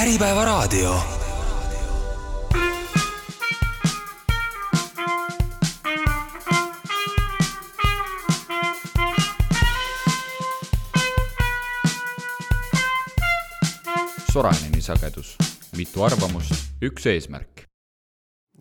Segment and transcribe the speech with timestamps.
[0.00, 0.94] Äripäevaraadio.
[14.32, 15.36] Soraineni sagedus,
[15.76, 17.46] mitu arvamust, üks eesmärk.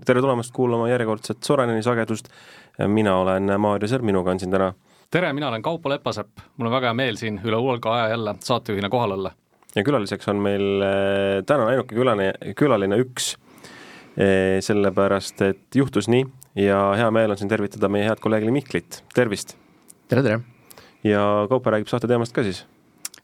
[0.06, 2.28] tere tulemast kuulama järjekordset Soraneni sagedust.
[2.88, 4.74] mina olen Maarja Sõrm, minuga on siin täna
[5.12, 8.36] tere, mina olen Kaupo Lepasepp, mul on väga hea meel siin üle hulga aja jälle
[8.40, 9.32] saatejuhina kohal olla.
[9.80, 13.34] Ja külaliseks on meil äh, täna ainuke külaline, külaline üks,
[14.20, 16.26] äh, sellepärast et juhtus nii
[16.60, 19.56] ja hea meel on siin tervitada meie head kolleegi Mihklit, tervist!
[20.12, 20.42] tere, tere!
[21.06, 22.66] ja Kaupo räägib saate teemast ka siis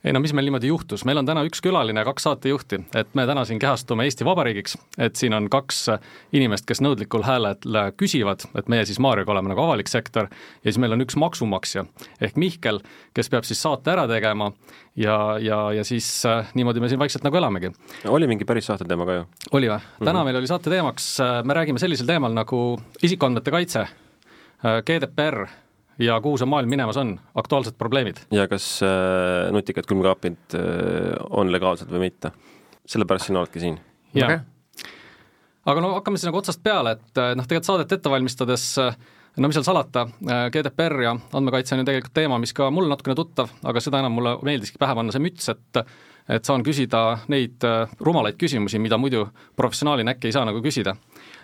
[0.05, 3.16] ei no mis meil niimoodi juhtus, meil on täna üks külaline ja kaks saatejuhti, et
[3.18, 5.86] me täna siin kehastume Eesti Vabariigiks, et siin on kaks
[6.36, 7.58] inimest, kes nõudlikul häälel
[7.98, 11.88] küsivad, et meie siis Maarjaga oleme nagu avalik sektor, ja siis meil on üks maksumaksja
[12.22, 12.81] ehk Mihkel,
[13.18, 14.52] kes peab siis saate ära tegema
[14.95, 17.72] ja, ja, ja siis äh, niimoodi me siin vaikselt nagu elamegi.
[18.08, 19.28] oli mingi päris saate teema ka ju?
[19.52, 19.80] oli või?
[20.00, 20.23] täna mm -hmm.
[20.26, 25.48] meil oli saate teemaks, äh, me räägime sellisel teemal nagu isikuandmete kaitse, äh, GDPR
[26.00, 28.20] ja kuhu see maailm minemas on, aktuaalsed probleemid.
[28.32, 32.32] ja kas äh, nutikad külmkaapid äh, on legaalsed või mitte?
[32.86, 33.80] sellepärast sina oledki siin.
[34.14, 34.40] jaa okay..
[35.66, 38.98] aga no hakkame siis nagu otsast peale, et äh, noh, tegelikult saadet ette valmistades äh,
[39.38, 42.92] no mis seal salata, äh, GDPR ja andmekaitse on ju tegelikult teema, mis ka mulle
[42.92, 45.84] natukene tuttav, aga seda enam mulle meeldiski pähe panna see müts, et
[46.30, 47.64] et saan küsida neid
[48.02, 50.95] rumalaid küsimusi, mida muidu professionaalina äkki ei saa nagu küsida.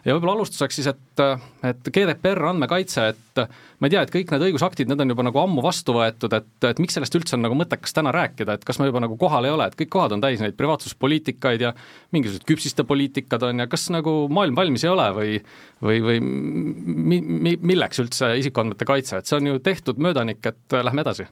[0.06, 1.22] Ja võib-olla alustuseks siis, et,
[1.70, 3.42] et GDPR andmekaitse, et
[3.78, 6.50] ma ei tea, et kõik need õigusaktid, need on juba nagu ammu vastu võetud, et,
[6.72, 9.46] et miks sellest üldse on nagu mõttekas täna rääkida, et kas me juba nagu kohal
[9.46, 11.76] ei ole, et kõik kohad on täis neid privaatsuspoliitikaid ja
[12.16, 15.38] mingisugused küpsiste poliitikad on ja kas nagu maailm valmis ei ole või
[15.82, 20.82] või, või mi, mi, milleks üldse isikuandmete kaitse, et see on ju tehtud möödanik, et
[20.82, 21.30] lähme edasi?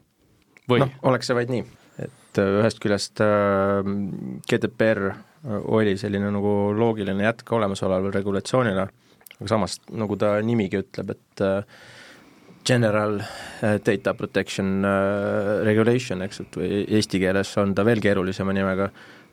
[0.70, 0.84] või?
[0.86, 1.66] Noh, oleks see vaid nii,
[2.30, 3.90] et ühest küljest äh,
[4.50, 5.10] GDPR
[5.48, 8.88] oli selline nagu loogiline jätk olemasolevale regulatsioonile,
[9.40, 11.80] aga samas, nagu ta nimigi ütleb, et äh,
[12.68, 18.56] General äh, Data Protection äh, Regulation, eks, et või eesti keeles on ta veel keerulisema
[18.56, 18.90] nimega,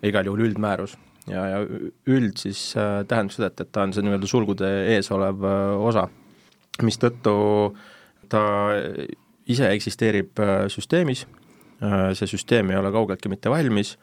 [0.06, 0.96] igal juhul üldmäärus.
[1.26, 1.62] ja, ja
[2.06, 5.42] üld siis tähendab seda, et, et ta on see nii-öelda sulgude ees olev
[5.82, 6.06] osa,
[6.86, 7.34] mistõttu
[8.30, 8.42] ta
[9.46, 10.38] ise eksisteerib
[10.70, 11.24] süsteemis,
[11.80, 13.96] see süsteem ei ole kaugeltki mitte valmis.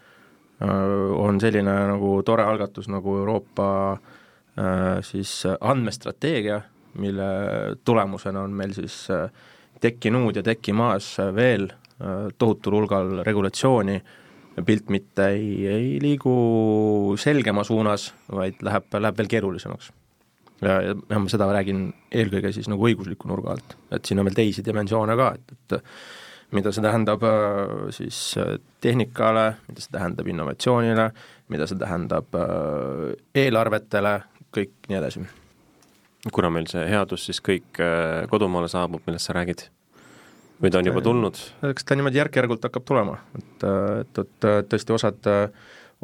[0.61, 6.61] Äh, on selline nagu tore algatus nagu Euroopa äh, siis andmestrateegia,
[7.01, 7.29] mille
[7.85, 9.25] tulemusena on meil siis äh,
[9.81, 11.71] tekkinud ja tekkimas veel
[12.37, 13.93] tohutul hulgal regulatsiooni,
[14.65, 16.33] pilt mitte ei, ei liigu
[17.21, 19.91] selgema suunas, vaid läheb, läheb veel keerulisemaks.
[20.65, 24.35] ja, ja ma seda räägin eelkõige siis nagu õigusliku nurga alt, et siin on veel
[24.41, 25.77] teisi dimensioone ka, et, et
[26.53, 31.09] mida see tähendab äh, siis äh, tehnikale, mida see tähendab innovatsioonile,
[31.53, 34.17] mida see tähendab äh, eelarvetele,
[34.53, 35.25] kõik nii edasi.
[36.31, 37.79] kuna meil see headus siis kõik
[38.31, 39.67] kodumaale saabub, millest sa räägid?
[40.61, 41.39] või ta on juba tulnud?
[41.71, 43.65] eks ta niimoodi järk-järgult hakkab tulema, et,
[44.03, 45.31] et, et tõesti osad,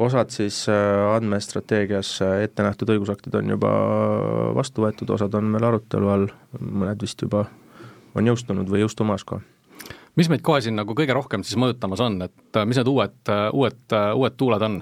[0.02, 2.10] osad siis andmestrateegias
[2.42, 3.70] ette nähtud õigusaktid on juba
[4.58, 6.28] vastu võetud, osad on veel arutelu all,
[6.58, 7.46] mõned vist juba
[8.18, 9.38] on jõustunud või jõustumas ka
[10.18, 13.20] mis meid kohe siin nagu kõige rohkem siis mõjutamas on, et äh, mis need uued,
[13.30, 14.80] äh, uued, äh, uued tuuled on?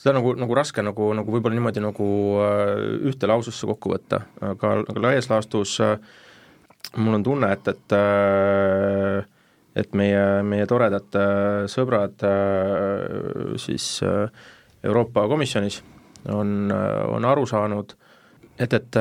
[0.00, 2.06] seda nagu, nagu raske nagu, nagu võib-olla niimoodi nagu
[3.10, 5.74] ühte laususse kokku võtta, aga, aga laias laastus
[6.96, 7.96] mul on tunne, et, et
[9.82, 11.18] et meie, meie toredad
[11.68, 12.24] sõbrad
[13.60, 13.90] siis
[14.80, 15.82] Euroopa Komisjonis
[16.32, 17.92] on, on aru saanud,
[18.56, 19.00] et, et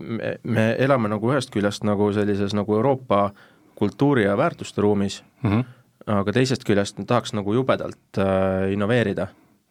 [0.00, 3.44] me, me elame nagu ühest küljest nagu sellises nagu Euroopa äh,
[3.80, 5.64] kultuuri- ja väärtuste ruumis mm, -hmm.
[6.06, 9.26] aga teisest küljest tahaks nagu jubedalt äh, innoveerida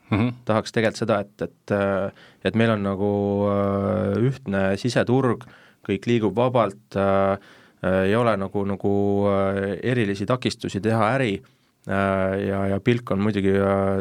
[0.09, 0.17] mm.
[0.17, 0.33] -hmm.
[0.45, 2.11] tahaks tegelikult seda, et, et äh,
[2.43, 3.11] et meil on nagu
[3.51, 5.45] äh, ühtne siseturg,
[5.87, 7.37] kõik liigub vabalt äh,,
[7.83, 8.93] äh ei ole nagu, nagu
[9.29, 11.41] äh, erilisi takistusi teha äri
[12.47, 13.53] ja, ja pilk on muidugi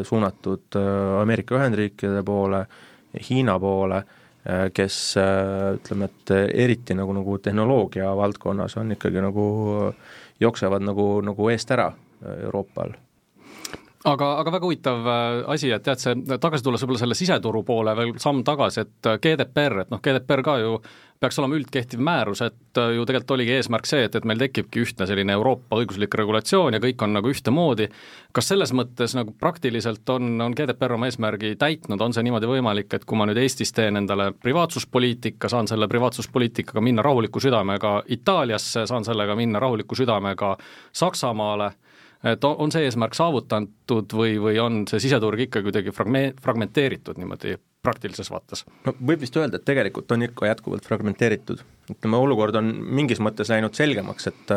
[0.05, 0.77] suunatud
[1.23, 2.67] Ameerika Ühendriikide poole,
[3.29, 4.03] Hiina poole
[4.75, 6.33] kes äh, ütleme, et
[6.65, 9.45] eriti nagu, nagu tehnoloogia valdkonnas on ikkagi nagu,
[10.41, 12.97] jooksevad nagu, nagu eest ära äh, Euroopal.
[14.09, 15.09] Aga, aga väga huvitav
[15.53, 19.83] asi, et tead, see, tagasi tulles võib-olla selle siseturu poole veel samm tagasi, et GDPR,
[19.83, 20.77] et noh, GDPR ka ju
[21.21, 24.83] peaks olema üldkehtiv määrus, et äh, ju tegelikult oligi eesmärk see, et, et meil tekibki
[24.85, 27.89] ühtne selline Euroopa õiguslik regulatsioon ja kõik on nagu ühtemoodi.
[28.33, 32.93] kas selles mõttes nagu praktiliselt on, on GDPR oma eesmärgi täitnud, on see niimoodi võimalik,
[32.95, 38.87] et kui ma nüüd Eestis teen endale privaatsuspoliitika, saan selle privaatsuspoliitikaga minna rahuliku südamega Itaaliasse,
[38.87, 40.57] saan sellega minna rahuliku südamega
[40.93, 41.73] Saksamaale,
[42.27, 47.57] et on see eesmärk saavutatud või, või on see siseturg ikka kuidagi fragme-, fragmenteeritud niimoodi
[47.85, 48.65] praktilises vaates?
[48.87, 51.65] no võib vist öelda, et tegelikult on ikka jätkuvalt fragmenteeritud.
[51.95, 54.57] ütleme, olukord on mingis mõttes läinud selgemaks, et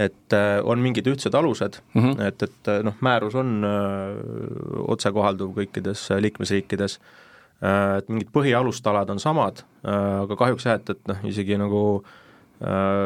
[0.00, 0.34] et
[0.64, 2.20] on mingid ühtsed alused mm, -hmm.
[2.26, 6.94] et, et noh, määrus on öö, otsekohalduv kõikides liikmesriikides,
[7.98, 12.21] et mingid põhialustalad on samad, aga kahjuks jah, et, et noh, isegi nagu äh, Äh,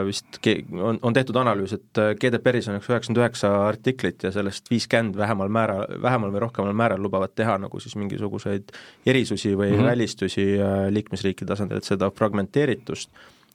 [0.07, 0.39] vist
[0.83, 5.17] on, on tehtud analüüs, et äh, GDPR-is on üks üheksakümmend üheksa artiklit ja sellest viiskümmend
[5.17, 8.75] vähemal määral, vähemal või rohkemal määral lubavad teha nagu siis mingisuguseid
[9.07, 9.91] erisusi või mm -hmm.
[9.93, 13.11] välistusi äh, liikmesriikide tasandil, et seda fragmenteeritust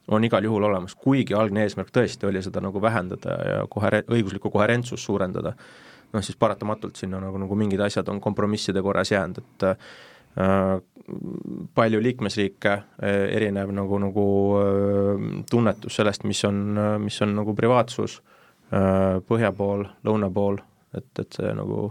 [0.08, 4.50] on igal juhul olemas, kuigi algne eesmärk tõesti oli seda nagu vähendada ja kohere-, õiguslikku
[4.50, 5.52] koherentsust suurendada,
[6.12, 9.76] noh siis paratamatult sinna nagu, nagu mingid asjad on kompromisside korras jäänud, et Äh,
[11.74, 14.26] palju liikmesriike, äh, erinev nagu, nagu
[14.58, 16.62] äh, tunnetus sellest, mis on,
[17.02, 18.20] mis on nagu privaatsus
[19.28, 20.56] põhja pool, lõuna pool,
[20.96, 21.90] et, et see nagu,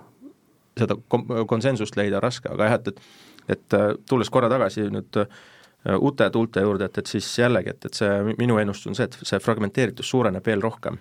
[0.79, 3.75] seda kom-, konsensust leida raske, aga jah, et, et et
[4.09, 5.19] tulles korra tagasi nüüd
[5.99, 9.29] uute tuulte juurde, et, et siis jällegi, et, et see minu ennustus on see, et
[9.29, 10.97] see fragmenteeritus suureneb veel rohkem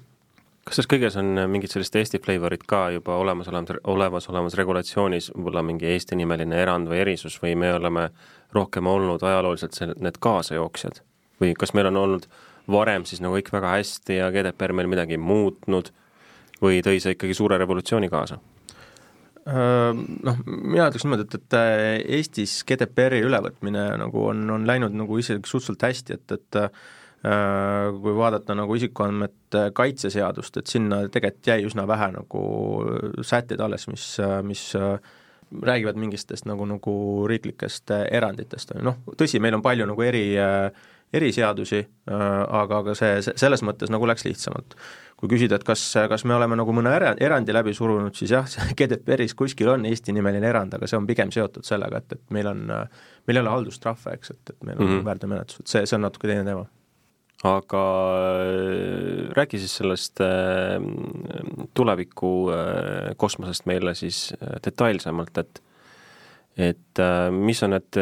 [0.65, 5.89] kas selles kõiges on mingid sellist Eesti flavorit ka juba olemasolemas, olemasolevas regulatsioonis, võib-olla mingi
[5.91, 8.11] Eesti-nimeline erand või erisus või me oleme
[8.55, 11.03] rohkem olnud ajalooliselt see, need kaasajooksjad?
[11.41, 12.27] või kas meil on olnud
[12.69, 15.89] varem siis nagu kõik väga hästi ja GDPR meil midagi muutnud
[16.61, 18.37] või tõi see ikkagi suure revolutsiooni kaasa?
[19.51, 21.57] Noh, mina ütleks niimoodi, et, et
[22.19, 28.15] Eestis GDPR-i ülevõtmine nagu on, on läinud nagu isegi suhteliselt hästi, et, et Äh, kui
[28.17, 32.45] vaadata nagu isikuandmete kaitseseadust, et sinna tegelikult jäi üsna vähe nagu
[33.21, 34.07] sätteid alles, mis,
[34.47, 34.63] mis
[35.63, 36.95] räägivad mingitest nagu, nagu
[37.29, 40.25] riiklikest eranditest, on ju, noh, tõsi, meil on palju nagu eri,
[41.13, 44.79] eriseadusi, aga, aga see, see, selles mõttes nagu läks lihtsamalt.
[45.21, 49.35] kui küsida, et kas, kas me oleme nagu mõne erandi läbi surunud, siis jah, GDPR-is
[49.41, 52.63] kuskil on Eesti-nimeline erand, aga see on pigem seotud sellega, et, et meil on,
[53.29, 55.05] meil ei ole haldustrahve, eks, et, et meil on mm -hmm.
[55.11, 56.65] väärteomenetlused, see, see on natuke teine teema
[57.47, 57.83] aga
[58.21, 60.77] äh, räägi siis sellest äh,
[61.75, 64.31] tuleviku äh, kosmosest meile siis
[64.65, 65.63] detailsemalt, et
[66.61, 67.01] et
[67.33, 67.97] mis on need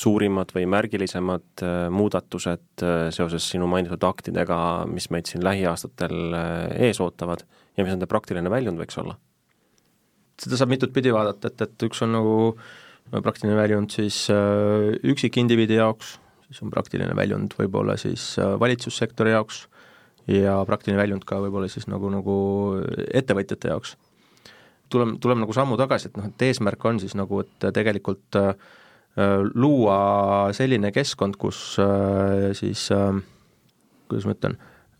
[0.00, 1.62] suurimad või märgilisemad
[1.92, 2.82] muudatused
[3.14, 4.56] seoses sinu mainitud aktidega,
[4.90, 6.34] mis meid siin lähiaastatel
[6.88, 7.44] ees ootavad
[7.76, 9.14] ja mis nende praktiline väljund võiks olla?
[10.40, 12.34] seda saab mitut pidi vaadata, et, et üks on nagu
[13.12, 14.24] praktiline väljund siis
[15.12, 16.16] üksikindiviidi jaoks,
[16.48, 19.66] siis on praktiline väljund võib-olla siis äh, valitsussektori jaoks
[20.28, 22.36] ja praktiline väljund ka võib-olla siis nagu, nagu
[23.16, 23.96] ettevõtjate jaoks.
[24.88, 28.52] tuleme, tuleme nagu sammu tagasi, et noh, et eesmärk on siis nagu, et tegelikult äh,
[29.54, 33.16] luua selline keskkond, kus äh, siis äh,
[34.08, 34.58] kuidas ma ütlen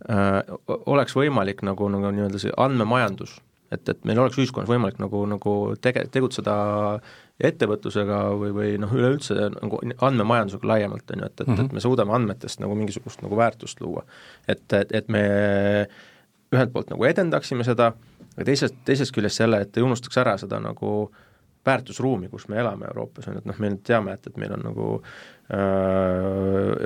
[0.08, 0.40] äh,,
[0.86, 3.38] oleks võimalik nagu, nagu nii-öelda see andmemajandus,
[3.72, 5.54] et, et meil oleks ühiskonnas võimalik nagu, nagu
[5.84, 6.54] tege-, tegutseda
[7.44, 11.70] ettevõtlusega või, või noh, üleüldse nagu andmemajandusega laiemalt, on ju, et, et mm, -hmm.
[11.70, 14.04] et me suudame andmetest nagu mingisugust nagu väärtust luua.
[14.48, 15.24] et, et, et me
[16.54, 17.92] ühelt poolt nagu edendaksime seda,
[18.34, 21.10] aga teisest, teisest küljest jälle, et ei unustaks ära seda nagu
[21.66, 24.62] väärtusruumi, kus me elame Euroopas, on ju, et noh, me teame, et, et meil on
[24.64, 24.88] nagu
[25.52, 25.58] äh,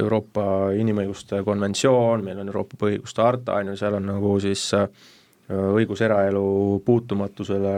[0.02, 0.44] Euroopa
[0.78, 4.88] inimõiguste konventsioon, meil on Euroopa põhiõiguste harta, on ju, seal on nagu siis äh,
[5.52, 6.44] õigus eraelu
[6.86, 7.72] puutumatusele,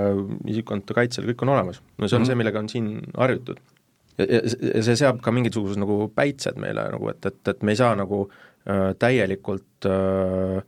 [0.50, 1.82] isikuandmete kaitsele, kõik on olemas.
[1.98, 2.26] no see on mm -hmm.
[2.26, 3.60] see, millega on siin harjutud.
[4.18, 4.26] ja,
[4.74, 7.94] ja see seab ka mingisugused nagu päitsed meile nagu, et, et, et me ei saa
[7.96, 10.62] nagu äh, täielikult äh,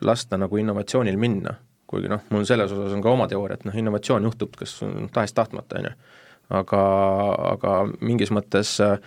[0.00, 1.54] lasta nagu innovatsioonil minna,
[1.86, 4.80] kuigi noh, mul selles osas on ka oma teooria, et noh, innovatsioon juhtub kas
[5.12, 5.96] tahes-tahtmata, on ju.
[6.50, 6.82] aga,
[7.52, 8.98] aga mingis mõttes äh,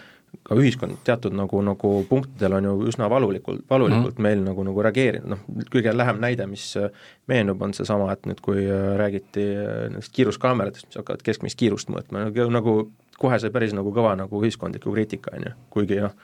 [0.43, 4.27] ka ühiskond teatud nagu, nagu punktidel on ju üsna valulikult, valulikult mm -hmm.
[4.27, 5.41] meil nagu, nagu reageerinud, noh,
[5.73, 6.89] kõige lähem näide, mis äh,
[7.27, 11.89] meenub, on seesama, et nüüd, kui äh, räägiti äh, nendest kiiruskaameratest, mis hakkavad keskmist kiirust
[11.89, 12.75] mõõtma, nagu, nagu
[13.17, 16.15] kohe sai päris nagu kõva nagu ühiskondliku kriitika, on ju, kuigi noh,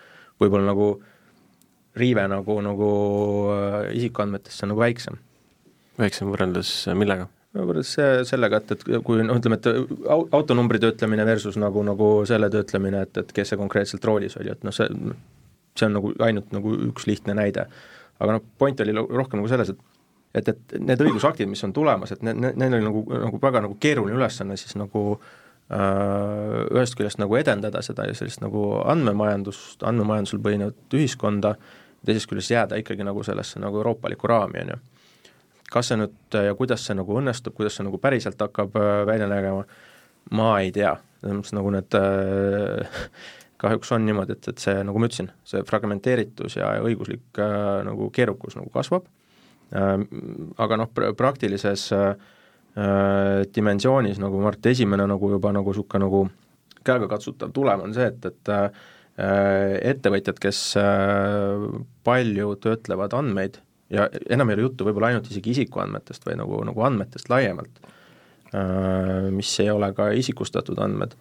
[0.42, 1.02] võib-olla nagu
[1.96, 2.90] riive nagu, nagu
[3.94, 5.18] isikuandmetesse nagu väiksem.
[6.00, 7.28] väiksem võrreldes millega?
[7.58, 7.94] Võrreldes
[8.30, 9.68] sellega, et, et kui noh, ütleme, et
[10.38, 14.64] autonumbri töötlemine versus nagu, nagu selle töötlemine, et, et kes see konkreetselt roolis oli, et
[14.68, 14.88] noh, see,
[15.76, 17.68] see on nagu ainult nagu üks lihtne näide.
[18.22, 19.90] aga noh, point oli rohkem nagu selles, et
[20.32, 23.66] et, et need õigusaktid, mis on tulemas, et ne-, ne-, neil oli nagu, nagu väga
[23.66, 29.84] nagu keeruline ülesanne siis nagu äh, ühest küljest nagu edendada seda ja sellist nagu andmemajandust,
[29.88, 31.58] andmemajandusel põhinevat ühiskonda,
[32.08, 34.80] teisest küljest jääda ikkagi nagu sellesse nagu euroopalikku raami, on ju
[35.72, 39.30] kas see nüüd ja kuidas see nagu õnnestub, kuidas see nagu päriselt hakkab äh, välja
[39.32, 39.64] nägema,
[40.36, 43.00] ma ei tea, selles mõttes nagu need äh,
[43.62, 48.12] kahjuks on niimoodi, et, et see, nagu ma ütlesin, see fragmenteeritus ja õiguslik äh, nagu
[48.14, 49.10] keerukus nagu kasvab.
[49.72, 51.86] Aga noh, praktilises
[53.56, 56.20] dimensioonis nagu Mart, esimene nagu juba nagu niisugune nagu
[56.84, 58.52] käegakatsutav tulem on see, et, et
[59.94, 60.60] ettevõtjad, kes
[62.04, 66.86] palju töötlevad andmeid ja enam ei ole juttu võib-olla ainult isegi isikuandmetest, vaid nagu, nagu
[66.88, 67.82] andmetest laiemalt,
[69.32, 71.16] mis ei ole ka isikustatud andmed,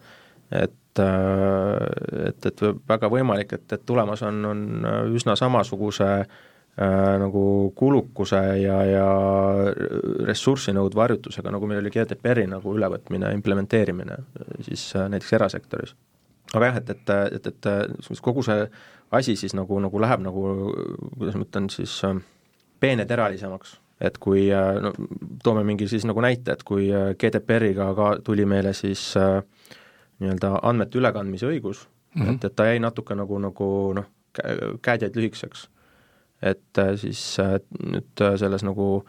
[0.51, 4.63] et et, et väga võimalik, et, et tulemas on, on
[5.15, 6.25] üsna samasuguse äh,
[7.21, 7.43] nagu
[7.75, 9.05] kulukuse ja, ja
[10.27, 14.19] ressurssi nõudva harjutusega, nagu meil oli GDPR-i nagu ülevõtmine, implementeerimine
[14.67, 15.95] siis äh, näiteks erasektoris.
[16.53, 18.67] aga jah, et, et, et, et kogu see
[19.11, 20.45] asi siis nagu, nagu läheb nagu,
[21.17, 22.19] kuidas ma ütlen siis äh,,
[22.81, 24.91] peeneteralisemaks, et kui äh, no
[25.43, 29.41] toome mingi siis nagu näite, et kui äh, GDPR-iga ka tuli meile siis äh,
[30.21, 31.85] nii-öelda andmete ülekandmise õigus
[32.15, 32.35] mm, -hmm.
[32.35, 34.09] et, et ta jäi natuke nagu, nagu noh,
[34.81, 35.67] käed jäid lühikeseks.
[36.41, 37.37] et siis
[37.85, 39.03] nüüd selles nagu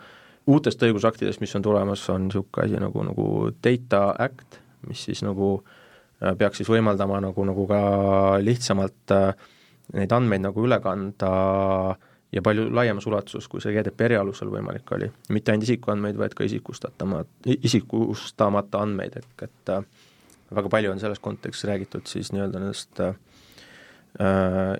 [0.46, 3.26] uutest õigusaktidest, mis on tulemas, on niisugune asi nagu, nagu
[3.64, 5.62] Data Act, mis siis nagu
[6.38, 7.80] peaks siis võimaldama nagu, nagu ka
[8.42, 9.14] lihtsamalt
[9.92, 11.30] neid andmeid nagu üle kanda
[11.90, 15.10] äh, ja palju laiemas ulatuses, kui see GDPR-i alusel võimalik oli.
[15.34, 17.22] mitte ainult isikuandmeid, vaid ka isikustatama,
[17.58, 19.82] isikustamata andmeid, ehk et äh,
[20.56, 23.16] väga palju on selles kontekstis räägitud siis nii-öelda nendest äh,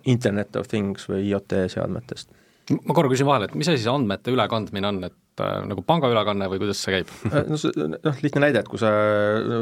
[0.09, 2.33] Internet of Things või IoT seadmetest.
[2.73, 6.49] ma korra küsin vahele, et mis asi see andmete ülekandmine on, et äh, nagu pangaülekanne
[6.53, 7.13] või kuidas see käib?
[7.33, 8.95] Äh, no see, noh, lihtne näide, et kui sa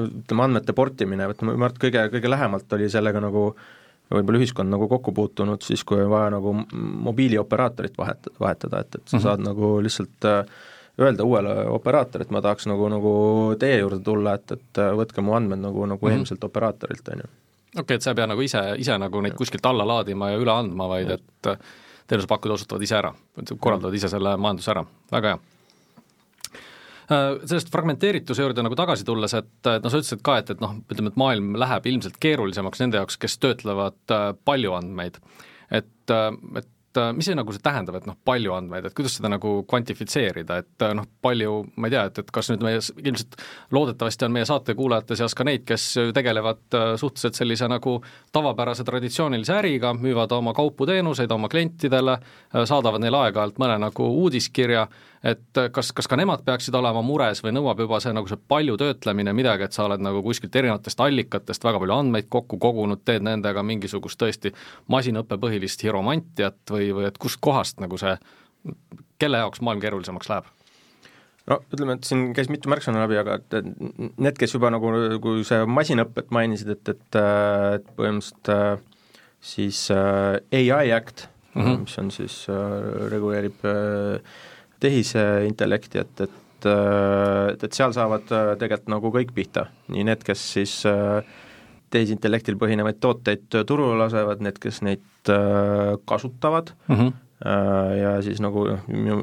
[0.07, 3.69] ütleme, andmete portimine, ütleme, ma arvan, et kõige, kõige lähemalt oli sellega nagu äh,
[4.15, 6.55] võib-olla ühiskond nagu kokku puutunud siis, kui on vaja nagu
[7.09, 9.25] mobiilioperaatorit vahet-, vahetada, et, et sa mm -hmm.
[9.25, 10.47] saad nagu lihtsalt äh,
[11.01, 13.13] öelda uuele operaatorile, et ma tahaks nagu, nagu
[13.59, 16.13] teie juurde tulla, et, et äh, võtke mu andmed nagu, nagu mm -hmm.
[16.13, 17.29] eelmiselt operaatorilt, on ju.
[17.77, 20.39] okei okay,, et sa ei pea nagu ise, ise nagu neid kuskilt alla laadima ja
[20.39, 21.59] üle andma, vaid et äh,
[22.07, 23.15] teenusepakkuja osutavad ise ära,
[23.61, 25.39] korraldavad ise selle majanduse ära, väga hea
[27.11, 31.13] sellest fragmenteerituse juurde nagu tagasi tulles, et noh, sa ütlesid ka, et, et noh, ütleme,
[31.13, 35.19] et maailm läheb ilmselt keerulisemaks nende jaoks, kes töötlevad äh, palju andmeid.
[35.71, 36.29] et, äh,
[36.61, 39.61] et et mis see nagu see tähendab, et noh, palju andmeid, et kuidas seda nagu
[39.71, 43.37] kvantifitseerida, et noh, palju, ma ei tea, et, et kas nüüd meie, ilmselt
[43.77, 45.85] loodetavasti on meie saate kuulajate seas ka neid, kes
[46.17, 48.01] tegelevad suhteliselt sellise nagu
[48.35, 52.19] tavapärase traditsioonilise äriga, müüvad oma kaupu-teenuseid oma klientidele,
[52.59, 54.89] saadavad neile aeg-ajalt mõne nagu uudiskirja
[55.25, 58.77] et kas, kas ka nemad peaksid olema mures või nõuab juba see nagu see palju
[58.81, 63.27] töötlemine midagi, et sa oled nagu kuskilt erinevatest allikatest väga palju andmeid kokku kogunud, teed
[63.27, 64.55] nendega mingisugust tõesti
[64.93, 68.17] masinõppepõhilist hiromantiat või, või et kustkohast nagu see,
[69.21, 70.49] kelle jaoks maailm keerulisemaks läheb?
[71.51, 73.59] no ütleme, et siin käis mitu märksõna läbi, aga et
[74.21, 74.93] need, kes juba nagu,
[75.25, 77.21] kui see masinõpet mainisid, et, et,
[77.77, 78.79] et põhimõtteliselt äh,
[79.41, 81.85] siis äh, ai Act mm, -hmm.
[81.85, 84.21] mis on siis äh,, reguleerib äh,
[84.81, 90.43] tehisintellekti, et, et et, et seal saavad äh, tegelikult nagu kõik pihta, nii need, kes
[90.57, 91.23] siis äh,
[91.91, 97.13] tehisintellektil põhinevaid tooteid turule lasevad, need, kes neid äh, kasutavad mm, -hmm.
[98.01, 99.23] ja siis nagu noh, minu,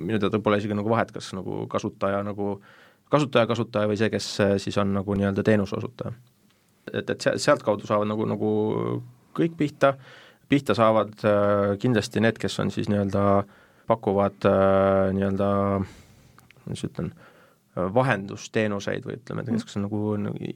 [0.00, 2.60] minu teada pole isegi nagu vahet, kas nagu kasutaja nagu,
[3.10, 6.12] kasutaja, kasutaja või see, kes siis on nagu nii-öelda teenuse osutaja.
[6.92, 9.02] et, et sealtkaudu saavad nagu, nagu
[9.36, 9.94] kõik pihta,
[10.48, 11.12] pihta saavad
[11.78, 13.44] kindlasti need, kes on siis nii-öelda äh,
[13.86, 15.50] pakuvad äh, nii-öelda,
[16.64, 17.12] kuidas ütlen,
[17.74, 20.50] vahendusteenuseid või ütleme, et kes on nagu, nagu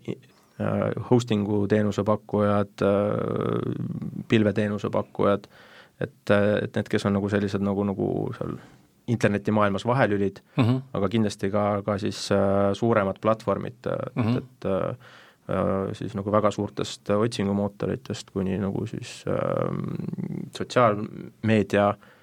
[0.62, 5.49] äh, hosting'u teenuse pakkujad, äh, pilveteenuse pakkujad,
[6.00, 8.58] et, et need, kes on nagu sellised nagu, nagu seal
[9.08, 10.80] internetimaailmas vahelülid mm, -hmm.
[10.92, 14.37] aga kindlasti ka, ka siis äh, suuremad platvormid mm, -hmm.
[14.38, 14.64] et, et
[15.49, 19.35] äh, siis nagu väga suurtest otsingumootoritest kuni nagu siis äh,
[20.58, 22.16] sotsiaalmeedia äh, Äh,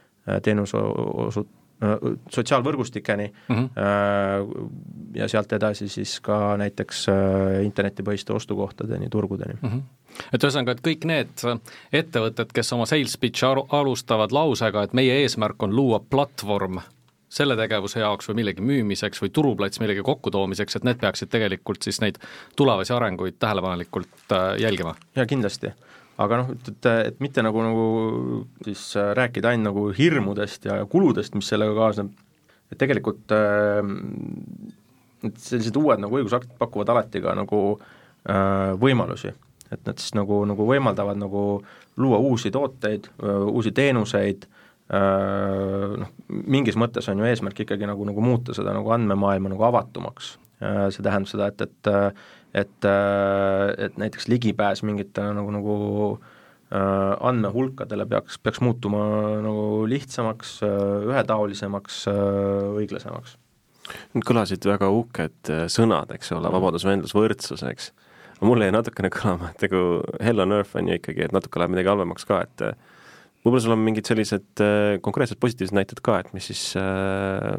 [0.44, 1.48] teenuse osu-,
[1.84, 3.70] äh, sotsiaalvõrgustikeni mm -hmm.
[5.16, 7.06] ja sealt edasi siis ka näiteks
[7.64, 9.70] internetipõhiste ostukohtadeni, turgudeni mm.
[9.70, 9.82] -hmm
[10.34, 11.44] et ühesõnaga, et kõik need
[11.92, 13.48] ettevõtted, kes oma sales pitch'i
[13.80, 16.80] alustavad lausega, et meie eesmärk on luua platvorm
[17.36, 22.00] selle tegevuse jaoks või millegi müümiseks või turuplats millegi kokkutoomiseks, et need peaksid tegelikult siis
[22.04, 22.20] neid
[22.56, 24.96] tulevasi arenguid tähelepanelikult jälgima?
[25.16, 25.74] jaa, kindlasti
[26.22, 27.86] aga noh, et, et, et mitte nagu, nagu
[28.66, 32.14] siis äh, rääkida ainult nagu hirmudest ja kuludest, mis sellega kaasneb,
[32.72, 33.82] et tegelikult äh,
[35.26, 39.34] et sellised uued nagu õigusaktid pakuvad alati ka nagu äh, võimalusi,
[39.74, 41.46] et nad siis nagu, nagu võimaldavad nagu
[42.00, 44.50] luua uusi tooteid, äh, uusi teenuseid
[44.86, 50.28] noh, mingis mõttes on ju eesmärk ikkagi nagu, nagu muuta seda nagu andmemaailma nagu avatumaks.
[50.94, 51.90] See tähendab seda, et, et
[52.56, 55.76] et, äh, et näiteks ligipääs mingitele nagu, nagu
[56.76, 59.04] andmehulkadele peaks, peaks muutuma
[59.40, 62.00] nagu lihtsamaks, ühetaolisemaks,
[62.82, 63.36] õiglasemaks.
[64.18, 67.92] Need kõlasid väga uhked sõnad, eks ole, vabadus, vendlus, võrdsus, eks.
[68.42, 69.84] mul jäi natukene kõlama, et nagu
[70.26, 72.66] hell on earth on ju ikkagi, et natuke läheb midagi halvemaks ka, et
[73.46, 77.54] võib-olla sul on mingid sellised äh, konkreetsed positiivsed näited ka, et mis siis äh,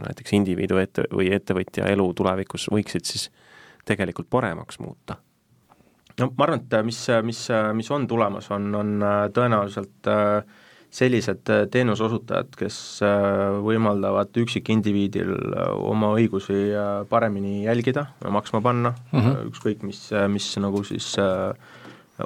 [0.00, 3.28] näiteks indiviidu ette või ettevõtja elu tulevikus võiksid siis
[3.86, 5.18] tegelikult paremaks muuta?
[6.20, 7.42] no ma arvan, et mis, mis,
[7.76, 10.10] mis on tulemas, on, on äh, tõenäoliselt
[10.96, 12.76] sellised teenuseosutajad, kes
[13.66, 15.32] võimaldavad üksikindiviidil
[15.90, 16.70] oma õigusi
[17.10, 19.50] paremini jälgida, maksma panna mm, -hmm.
[19.50, 21.10] ükskõik mis, mis nagu siis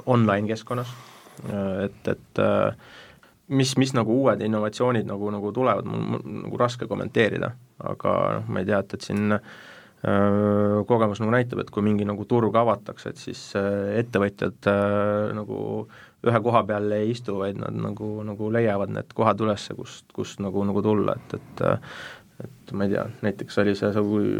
[0.05, 0.93] online keskkonnas,
[1.83, 2.43] et, et
[3.51, 7.51] mis, mis nagu uued innovatsioonid nagu, nagu tulevad, mul on nagu raske kommenteerida,
[7.83, 9.55] aga noh, ma ei tea, et, et siin äh,
[10.01, 15.59] kogemus nagu näitab, et kui mingi nagu turg avatakse, et siis äh, ettevõtjad äh, nagu
[16.25, 20.41] ühe koha peal ei istu, vaid nad nagu, nagu leiavad need kohad üles, kust, kust
[20.41, 21.67] nagu, nagu tulla, et, et
[22.41, 24.31] et ma ei tea, näiteks oli see, kui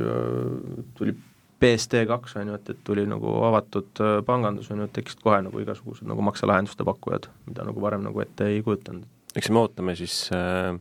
[0.97, 1.13] tuli
[1.61, 5.21] BSD kaks, on ju, et, et tuli nagu avatud äh, pangandus, on ju, et tekkisid
[5.21, 9.05] kohe nagu igasugused nagu makselahenduste pakkujad, mida nagu varem nagu ette ei kujutanud.
[9.37, 10.73] eks me ootame siis äh,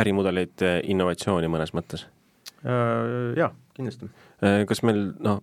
[0.00, 2.06] ärimudeleid äh, innovatsiooni mõnes mõttes
[2.64, 3.36] äh,?
[3.36, 4.08] Jaa, kindlasti
[4.42, 4.64] äh,.
[4.68, 5.42] Kas meil noh,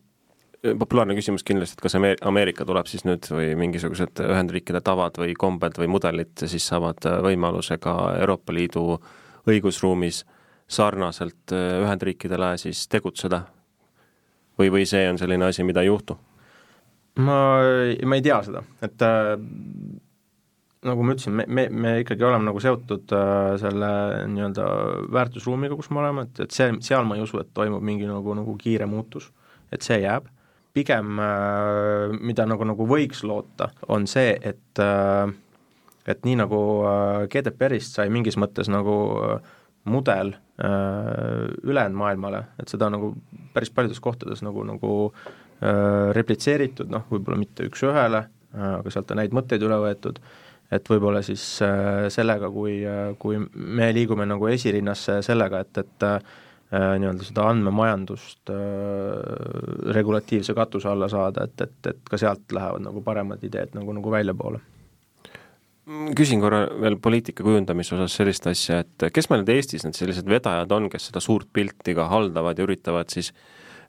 [0.80, 5.80] populaarne küsimus kindlasti, et kas Ameerika tuleb siis nüüd või mingisugused Ühendriikide tavad või kombed
[5.80, 9.00] või mudelid siis saavad äh, võimaluse ka Euroopa Liidu
[9.50, 10.24] õigusruumis
[10.68, 13.44] sarnaselt Ühendriikidele siis tegutseda
[14.60, 16.18] või, või see on selline asi, mida ei juhtu?
[17.22, 17.38] ma,
[18.06, 19.36] ma ei tea seda, et äh,
[20.88, 23.90] nagu ma ütlesin, me, me, me ikkagi oleme nagu seotud äh, selle
[24.34, 24.68] nii-öelda
[25.14, 28.36] väärtusruumiga, kus me oleme, et, et see, seal ma ei usu, et toimub mingi nagu,
[28.38, 29.32] nagu kiire muutus,
[29.74, 30.30] et see jääb.
[30.74, 35.34] pigem äh, mida nagu, nagu võiks loota, on see, et äh,
[36.08, 39.54] et nii nagu äh, GDPR-ist sai mingis mõttes nagu äh,
[39.88, 43.08] mudel Äh, ülejäänud maailmale, et seda nagu
[43.56, 48.20] päris paljudes kohtades nagu, nagu äh, replitseeritud, noh, võib-olla mitte üks-ühele,
[48.54, 50.20] äh, aga sealt on häid mõtteid üle võetud,
[50.74, 51.44] et võib-olla siis
[52.14, 52.80] sellega, kui,
[53.22, 56.08] kui me liigume nagu esirinnasse sellega, et, et
[56.74, 58.50] nii-öelda seda andmemajandust
[59.94, 64.14] regulatiivse katuse alla saada, et, et, et ka sealt lähevad nagu paremad ideed nagu, nagu
[64.14, 64.64] väljapoole.
[66.16, 70.30] Küsin korra veel poliitika kujundamise osas sellist asja, et kes meil nüüd Eestis need sellised
[70.32, 73.34] vedajad on, kes seda suurt pilti ka haldavad ja üritavad siis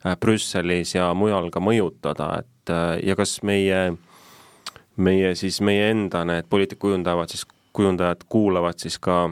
[0.03, 3.79] äh, Brüsselis ja mujal ka mõjutada, et äh, ja kas meie,
[4.97, 9.29] meie siis, meie enda need poliitikakujundajad siis, kujundajad kuulavad siis ka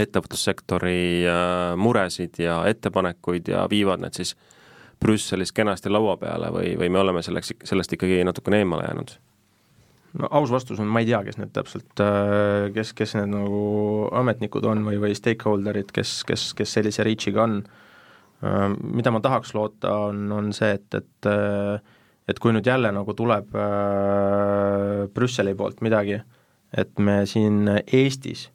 [0.00, 4.36] ettevõtlussektori äh, muresid ja ettepanekuid ja viivad need siis
[5.02, 9.14] Brüsselis kenasti laua peale või, või me oleme selleks, sellest ikkagi natukene eemale jäänud?
[10.20, 13.62] no aus vastus on, ma ei tea, kes need täpselt, äh, kes, kes need nagu
[14.22, 17.62] ametnikud on või, või stakeholder'id, kes, kes, kes sellise reach'iga on.
[18.44, 21.30] Äh, mida ma tahaks loota, on, on see, et, et
[22.32, 26.18] et kui nüüd jälle nagu tuleb äh, Brüsseli poolt midagi,
[26.72, 28.48] et me siin Eestis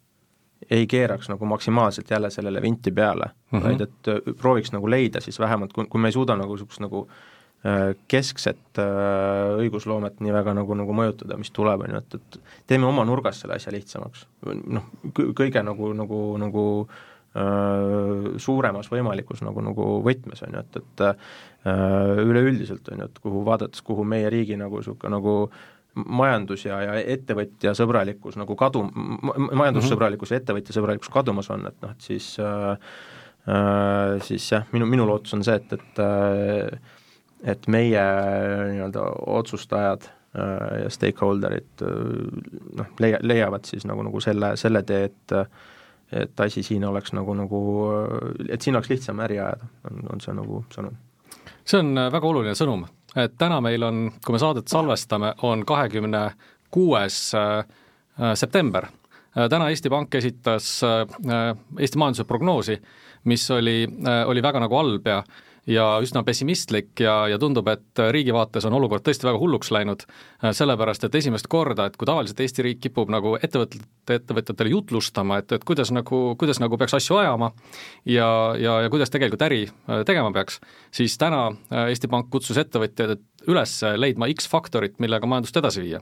[0.73, 3.63] ei keeraks nagu maksimaalselt jälle sellele vinti peale mm, -hmm.
[3.63, 7.07] vaid et prooviks nagu leida siis vähemalt, kui, kui me ei suuda nagu niisugust nagu
[7.07, 12.17] äh, Äh, keskset äh, õigusloomet nii väga nagu, nagu mõjutada, mis tuleb, on ju, et,
[12.19, 14.27] et teeme oma nurgast selle asja lihtsamaks.
[14.45, 14.85] noh,
[15.17, 16.99] kõige nagu, nagu, nagu äh,
[18.41, 21.33] suuremas võimalikus nagu, nagu võtmes, on ju, et, et äh,
[22.23, 25.35] üleüldiselt, on ju, et kuhu vaadates, kuhu meie riigi nagu niisugune nagu
[25.97, 32.35] majandus ja, ja ettevõtjasõbralikkus nagu kadu-, majandussõbralikkus ja ettevõtjasõbralikkus kadumas on, et noh, et siis
[32.43, 32.69] äh,
[33.49, 36.95] äh, siis jah, minu, minu lootus on see, et, et äh,
[37.45, 38.03] et meie
[38.73, 39.03] nii-öelda
[39.37, 41.97] otsustajad äh, ja stakeholder'id äh,
[42.79, 45.35] noh, leia-, leiavad siis nagu, nagu selle, selle tee, et
[46.11, 47.61] et asi siin oleks nagu, nagu,
[48.49, 50.95] et siin oleks lihtsam äri ajada, on, on see nagu sõnum.
[51.65, 55.65] see on äh, väga oluline sõnum, et täna meil on, kui me saadet salvestame, on
[55.65, 56.29] kahekümne
[56.71, 57.31] kuues
[58.35, 58.87] september.
[59.33, 62.75] täna Eesti Pank esitas Eesti majanduse prognoosi,
[63.29, 63.85] mis oli,
[64.25, 65.21] oli väga nagu halb ja
[65.67, 70.05] ja üsna pessimistlik ja, ja tundub, et riigi vaates on olukord tõesti väga hulluks läinud,
[70.07, 75.41] äh, sellepärast et esimest korda, et kui tavaliselt Eesti riik kipub nagu ettevõtete, ettevõtjatele jutlustama,
[75.41, 77.51] et, et kuidas nagu, kuidas nagu peaks asju ajama
[78.05, 80.61] ja, ja, ja kuidas tegelikult äri äh, tegema peaks,
[80.95, 86.01] siis täna äh, Eesti Pank kutsus ettevõtjaid üles leidma X faktorit, millega majandust edasi viia.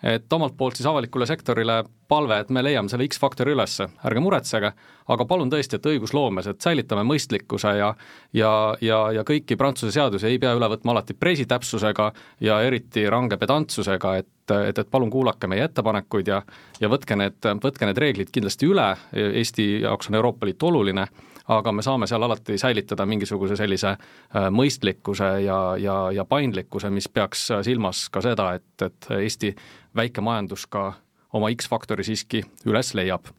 [0.00, 4.70] Et omalt poolt siis avalikule sektorile palve, et me leiame selle X-faktori üles, ärge muretsege,
[5.12, 7.90] aga palun tõesti, et õigusloomes, et säilitame mõistlikkuse ja
[8.32, 13.36] ja, ja, ja kõiki Prantsuse seadusi ei pea üle võtma alati presitäpsusega ja eriti range
[13.36, 16.40] pedantsusega, et et, et palun kuulake meie ettepanekuid ja
[16.80, 21.06] ja võtke need, võtke need reeglid kindlasti üle, Eesti jaoks on Euroopa Liit oluline
[21.50, 27.08] aga me saame seal alati säilitada mingisuguse sellise äh, mõistlikkuse ja, ja, ja paindlikkuse, mis
[27.08, 29.54] peaks silmas ka seda, et, et Eesti
[29.96, 30.92] väike majandus ka
[31.32, 33.30] oma X-faktori siiski üles leiab.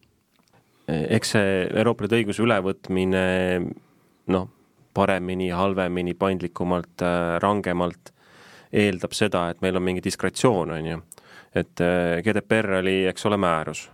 [0.87, 3.21] eks see Euroopa Liidu õiguse ülevõtmine
[4.31, 4.49] noh,
[4.93, 8.11] paremini, halvemini, paindlikumalt, äh, rangemalt
[8.73, 11.01] eeldab seda, et meil on mingi diskretsioon, on ju.
[11.55, 13.89] et äh, GDPR oli, eks ole, määrus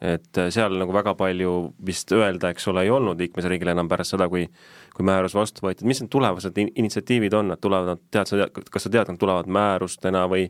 [0.00, 1.54] et äh, seal nagu väga palju
[1.86, 4.46] vist öelda, eks ole, ei olnud liikmesriigil enam pärast seda, kui
[4.94, 8.38] kui määrus vastu võeti, mis need tulevased in initsiatiivid on, nad tulevad, nad tead, sa
[8.40, 10.48] tead, kas sa tead, nad tulevad määrustena või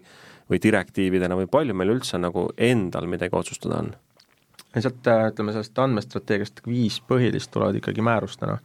[0.48, 3.90] või direktiividena või palju meil üldse nagu endal midagi otsustada on?
[4.78, 8.58] sealt äh, ütleme, sellest andmestrateegiast viis põhilist tulevad ikkagi määrustena.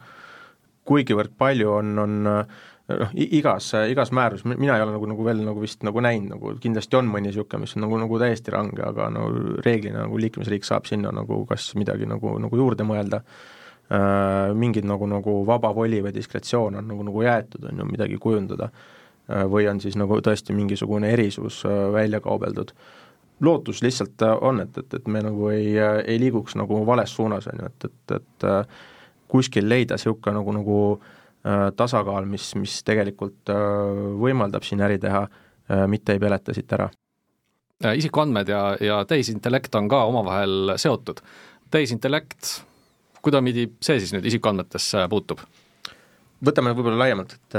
[0.84, 5.42] kuigivõrd palju on, on äh, noh, igas, igas määrus, mina ei ole nagu, nagu veel
[5.44, 8.82] nagu vist nagu näinud, nagu kindlasti on mõni niisugune, mis on nagu, nagu täiesti range,
[8.84, 9.28] aga no
[9.64, 13.22] reeglina nagu liikmesriik saab sinna nagu kas midagi nagu, nagu juurde mõelda.
[13.92, 18.16] Äh,, mingid nagu, nagu vaba voli või diskretsioon on nagu, nagu jäetud, on ju, midagi
[18.16, 18.70] kujundada.
[19.28, 22.72] Äh,, või on siis nagu tõesti mingisugune erisus äh, välja kaubeldud
[23.44, 27.12] lootus lihtsalt äh, on, et, et, et me nagu ei, äh, ei liiguks nagu vales
[27.12, 28.80] suunas, on ju, et, et, et äh,
[29.28, 31.23] kuskil leida niisugune nagu, nagu Äh,
[31.76, 33.56] tasakaal, mis, mis tegelikult äh,
[34.20, 35.26] võimaldab siin äri teha,
[35.68, 36.90] äh, mitte ei peleta siit ära.
[37.84, 41.20] isikuandmed ja, ja tehisintellekt on ka omavahel seotud.
[41.70, 42.62] tehisintellekt,
[43.20, 45.42] kuidamidi see siis nüüd isikuandmetesse puutub?
[46.44, 47.54] võtame võib-olla laiemalt, et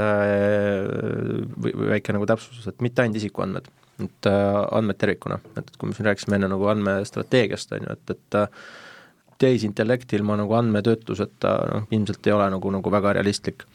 [1.58, 3.70] või väike nagu täpsustus, et mitte ainult isikuandmed,
[4.04, 8.38] et andmed tervikuna, et kui me siin rääkisime enne nagu andmestrateegiast, on ju, et, et
[9.38, 13.66] tehisintellekt ilma nagu andmetöötluseta noh, ilmselt ei ole nagu, nagu väga realistlik.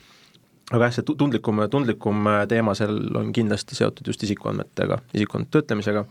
[0.71, 6.05] aga jah, see tundlikum, tundlikum teema seal on kindlasti seotud just isikuandmetega, isikuandmete töötlemisega,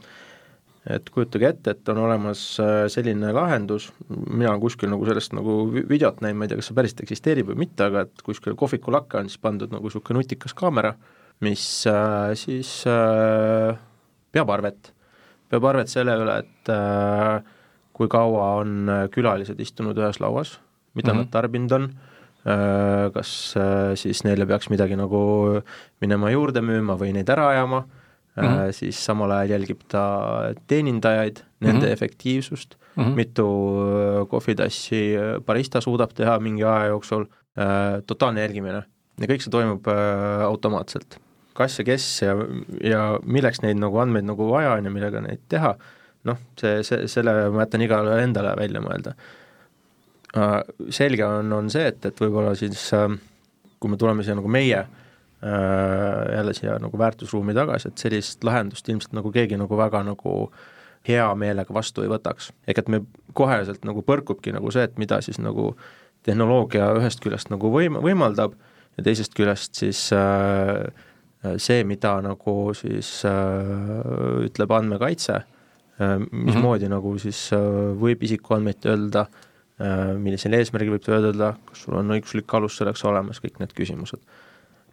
[0.89, 5.57] et kujutage ette, et on olemas äh, selline lahendus, mina olen kuskil nagu sellest nagu
[5.75, 8.95] videot näinud, ma ei tea, kas see päriselt eksisteerib või mitte, aga et kuskil kohviku
[8.95, 10.95] lakke on siis pandud nagu niisugune nutikas kaamera,
[11.45, 13.77] mis äh, siis äh,
[14.33, 14.93] peab arvet,
[15.53, 17.59] peab arvet selle üle, et äh,
[18.01, 20.57] kui kaua on äh, külalised istunud ühes lauas,
[20.97, 21.27] mida mm -hmm.
[21.27, 21.89] nad tarbinud on,
[22.49, 25.21] äh, kas äh, siis neile peaks midagi nagu
[26.01, 28.73] minema juurde müüma või neid ära ajama mm, -hmm.
[28.73, 31.93] siis samal ajal jälgib ta teenindajaid, nende mm -hmm.
[31.93, 33.15] efektiivsust mm, -hmm.
[33.15, 33.47] mitu
[34.31, 35.03] kohvitassi
[35.47, 37.25] barista suudab teha mingi aja jooksul,
[38.07, 38.83] totaalne jälgimine
[39.21, 39.85] ja kõik see toimub
[40.47, 41.21] automaatselt.
[41.55, 42.35] kas ja kes ja,
[42.85, 45.77] ja milleks neid nagu andmeid nagu vaja on ja millega neid teha
[46.29, 49.15] noh, see, see, selle ma jätan igale endale välja mõelda.
[50.37, 50.57] Äh,
[50.95, 53.09] selge on, on see, et, et võib-olla siis äh,
[53.81, 58.89] kui me tuleme siia nagu meie äh, jälle siia nagu väärtusruumi tagasi, et sellist lahendust
[58.89, 60.35] ilmselt nagu keegi nagu väga nagu
[61.09, 62.53] hea meelega vastu ei võtaks.
[62.69, 63.03] ehk et me
[63.35, 65.73] koheselt nagu põrkubki nagu see, et mida siis nagu
[66.29, 68.53] tehnoloogia ühest küljest nagu võim-, võimaldab
[68.99, 70.85] ja teisest küljest siis äh,
[71.57, 75.60] see, mida nagu siis äh, ütleb andmekaitse äh, Äh,
[76.31, 76.95] mismoodi mm -hmm.
[76.95, 77.61] nagu siis äh,
[78.01, 79.27] võib isikuandmeid töödelda,
[79.81, 84.21] äh, millisel eesmärgil võib töödelda, kas sul on õiguslik alus selleks olemas, kõik need küsimused.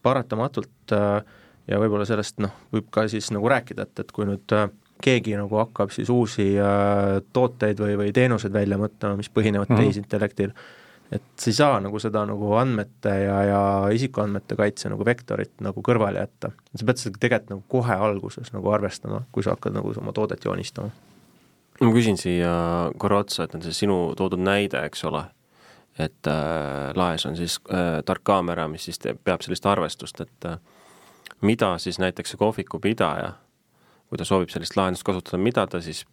[0.03, 0.91] paratamatult
[1.67, 4.53] ja võib-olla sellest noh, võib ka siis nagu rääkida, et, et kui nüüd
[5.03, 6.53] keegi nagu hakkab siis uusi
[7.33, 9.83] tooteid või, või teenuseid välja mõtlema, mis põhinevad mm -hmm.
[9.83, 10.53] tehisintellektil,
[11.11, 13.61] et sa ei saa nagu seda nagu andmete ja, ja
[13.95, 16.51] isikuandmete kaitse nagu vektorit nagu kõrvale jätta.
[16.75, 20.43] sa pead seda tegelikult nagu kohe alguses nagu arvestama, kui sa hakkad nagu oma toodet
[20.45, 20.91] joonistama.
[21.81, 22.51] ma küsin siia
[22.99, 25.23] korra otsa, et on see sinu toodud näide, eks ole,
[25.97, 30.49] et äh, laes on siis äh, tark kaamera, mis siis teeb, peab sellist arvestust, et
[30.49, 30.59] äh,
[31.41, 33.31] mida siis näiteks see kohvikupidaja,
[34.09, 36.03] kui ta soovib sellist lahendust kasutada, mida ta siis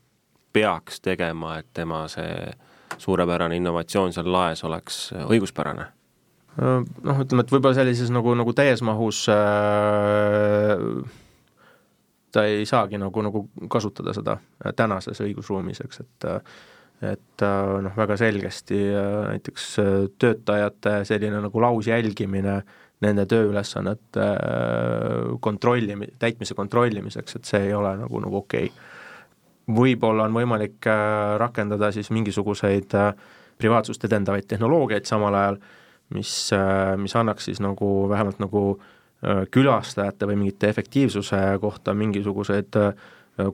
[0.55, 5.87] peaks tegema, et tema see äh, suurepärane innovatsioon seal laes oleks õiguspärane?
[6.55, 10.85] Noh, ütleme, et võib-olla sellises nagu, nagu täies mahus äh,
[12.35, 14.39] ta ei saagi nagu, nagu kasutada seda
[14.79, 16.31] tänases õigusruumis, eks, et
[17.05, 17.43] et
[17.85, 19.65] noh, väga selgesti näiteks
[20.23, 22.55] töötajate selline nagu lausjälgimine
[23.05, 24.29] nende tööülesannete
[25.45, 28.94] kontrollimi-, täitmise kontrollimiseks, et see ei ole nagu, nagu okei okay
[29.71, 33.13] võib-olla on võimalik äh, rakendada siis mingisuguseid äh,
[33.59, 35.59] privaatsust edendavaid tehnoloogiaid samal ajal,
[36.15, 38.67] mis, äh, mis annaks siis nagu vähemalt nagu
[39.25, 42.77] külastajate või mingite efektiivsuse kohta mingisuguseid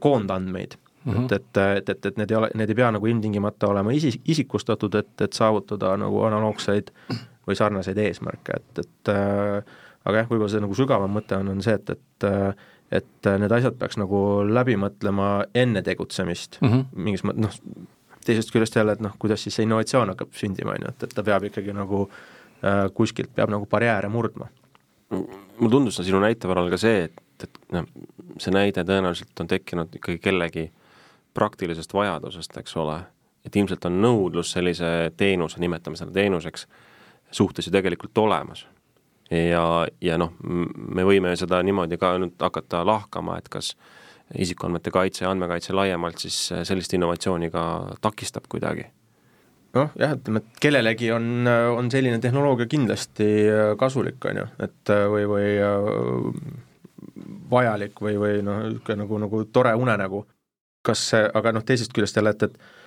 [0.02, 0.72] koondandmeid,
[1.04, 1.24] mm, -hmm.
[1.24, 4.18] et, et, et, et, et need ei ole, need ei pea nagu ilmtingimata olema isi-,
[4.34, 6.90] isikustatud, et, et saavutada nagu analoogseid
[7.46, 9.62] või sarnaseid eesmärke, et, et äh,
[10.04, 13.52] aga jah, võib-olla see nagu sügavam mõte on, on see, et, et äh, et need
[13.54, 17.02] asjad peaks nagu läbi mõtlema enne tegutsemist mm -hmm.
[17.06, 17.86] mingis mõttes, noh,
[18.24, 21.14] teisest küljest jälle, et noh, kuidas siis see innovatsioon hakkab sündima, on ju, et, et
[21.14, 24.48] ta peab ikkagi nagu äh, kuskilt, peab nagu barjääre murdma.
[25.10, 27.86] mulle tundus sinu näite varal ka see, et, et noh,
[28.38, 30.70] see näide tõenäoliselt on tekkinud ikkagi kellegi
[31.34, 33.00] praktilisest vajadusest, eks ole,
[33.44, 36.66] et ilmselt on nõudlus sellise teenuse, nimetame seda teenuseks,
[37.30, 38.66] suhtes ju tegelikult olemas.
[39.30, 39.64] Ja,
[40.02, 43.74] ja noh, me võime seda niimoodi ka nüüd hakata lahkama, et kas
[44.38, 47.64] isikuandmete kaitse ja andmekaitse laiemalt siis sellist innovatsiooni ka
[48.02, 48.86] takistab kuidagi
[49.74, 53.28] noh jah, ütleme, et kellelegi on, on selline tehnoloogia kindlasti
[53.78, 55.52] kasulik, on ju, et või, või
[57.50, 60.26] vajalik või, või noh, niisugune nagu, nagu tore unenägu.
[60.82, 62.79] kas see, aga noh, teisest küljest jälle, et, et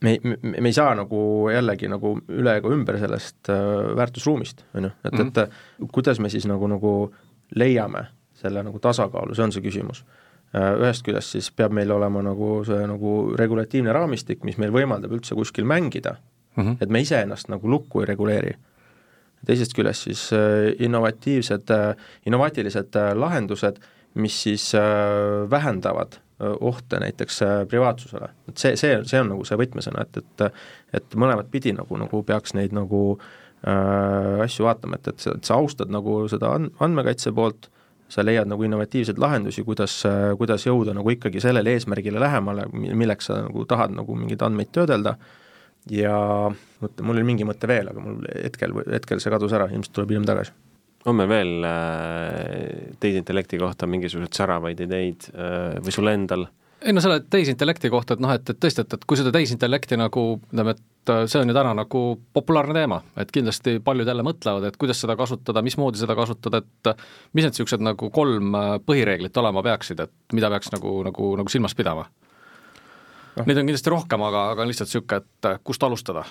[0.00, 4.88] me, me, me ei saa nagu jällegi nagu üle ega ümber sellest äh, väärtusruumist, on
[4.88, 5.42] ju, et mm, -hmm.
[5.42, 7.14] et kuidas me siis nagu, nagu
[7.54, 10.04] leiame selle nagu tasakaalu, see on see küsimus.
[10.54, 15.12] Äh, ühest küljest siis peab meil olema nagu see nagu regulatiivne raamistik, mis meil võimaldab
[15.12, 16.16] üldse kuskil mängida
[16.56, 16.76] mm, -hmm.
[16.80, 18.54] et me iseennast nagu lukku ei reguleeri.
[19.46, 23.78] teisest küljest siis äh, innovatiivsed, äh, innovaatilised äh, lahendused,
[24.14, 24.80] mis siis äh,
[25.50, 28.30] vähendavad ohte näiteks privaatsusele.
[28.48, 30.46] et see, see, see on nagu see võtmesõna, et, et
[30.96, 35.50] et mõlemat pidi nagu, nagu peaks neid nagu äh, asju vaatama, et, et sa, et
[35.50, 37.68] sa austad nagu seda and-, andmekaitse poolt,
[38.10, 40.00] sa leiad nagu innovatiivseid lahendusi, kuidas,
[40.38, 45.14] kuidas jõuda nagu ikkagi sellele eesmärgile lähemale, milleks sa nagu tahad nagu mingeid andmeid töödelda,
[45.94, 46.16] ja
[46.82, 50.10] mõtle, mul oli mingi mõte veel, aga mul hetkel, hetkel see kadus ära, ilmselt tuleb
[50.10, 50.56] hiljem tagasi
[51.08, 56.46] on meil veel äh, tehisintellekti kohta mingisuguseid säravaid ideid äh, või sul endal?
[56.80, 59.98] ei no selle tehisintellekti kohta, et noh, et, et tõesti, et, et kui seda tehisintellekti
[60.00, 62.04] nagu ütleme, et äh, see on ju täna nagu
[62.36, 66.92] populaarne teema, et kindlasti paljud jälle mõtlevad, et kuidas seda kasutada, mismoodi seda kasutada, et
[67.36, 68.56] mis need niisugused nagu kolm
[68.88, 73.44] põhireeglit olema peaksid, et mida peaks nagu, nagu, nagu silmas pidama no.?
[73.46, 76.24] Neid on kindlasti rohkem, aga, aga lihtsalt niisugune, et kust alustada?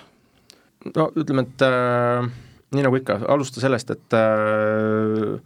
[0.94, 5.40] no ütleme, et äh nii nagu ikka, alusta sellest, et äh,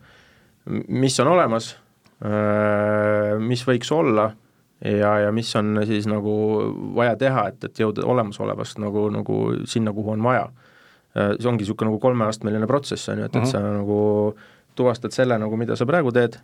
[0.88, 1.74] mis on olemas
[2.24, 4.30] äh,, mis võiks olla
[4.84, 6.34] ja, ja mis on siis nagu
[6.96, 9.38] vaja teha, et, et jõuda olemasolevast nagu, nagu
[9.70, 11.37] sinna, kuhu on vaja äh,.
[11.38, 13.50] see ongi niisugune nagu kolmeastmeline protsess, on ju, et et mhm.
[13.52, 14.00] sa nagu
[14.74, 16.34] tuvastad selle nagu, mida sa praegu teed,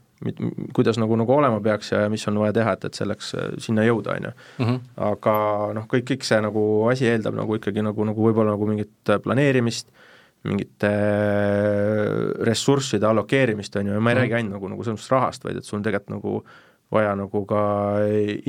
[0.73, 3.49] kuidas nagu, nagu olema peaks ja, ja mis on vaja teha, et, et selleks äh,
[3.59, 4.37] sinna jõuda, on ju.
[4.65, 4.79] Mhm.
[5.11, 5.35] aga
[5.77, 6.63] noh, kõik, kõik see nagu
[6.93, 10.07] asi eeldab nagu ikkagi nagu, nagu võib-olla nagu mingit planeerimist äh,,
[10.49, 14.21] mingite äh, ressursside allokeerimist, on ju, ja ma ei mm.
[14.23, 16.37] räägi ainult nagu, nagu sellest rahast, vaid et sul on tegelikult nagu
[16.91, 17.65] vaja nagu ka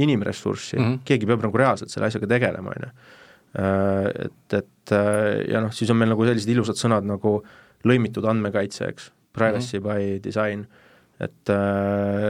[0.02, 1.02] inimressurssi mm, -hmm.
[1.06, 2.92] keegi peab nagu reaalselt selle asjaga tegelema, on ju.
[3.62, 7.42] Äh, et, et äh, ja noh, siis on meil nagu sellised ilusad sõnad nagu
[7.86, 9.94] lõimitud andmekaitse, eks, privacy mm -hmm.
[9.94, 10.66] by design,
[11.20, 11.50] et,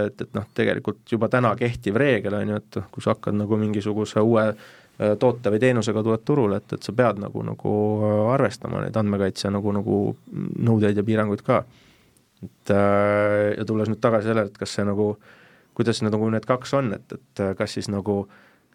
[0.05, 3.57] et, et noh, tegelikult juba täna kehtiv reegel on ju, et kui sa hakkad nagu
[3.57, 4.80] mingisuguse uue äh, Äh,
[5.19, 9.51] toote või teenusega tuled turule, et, et sa pead nagu, nagu äh, arvestama neid andmekaitse
[9.53, 11.63] nagu, nagu nõudeid ja piiranguid ka.
[12.43, 15.13] et äh, ja tulles nüüd tagasi sellele, et kas see nagu,
[15.77, 18.23] kuidas need nagu need kaks on, et, et kas siis nagu,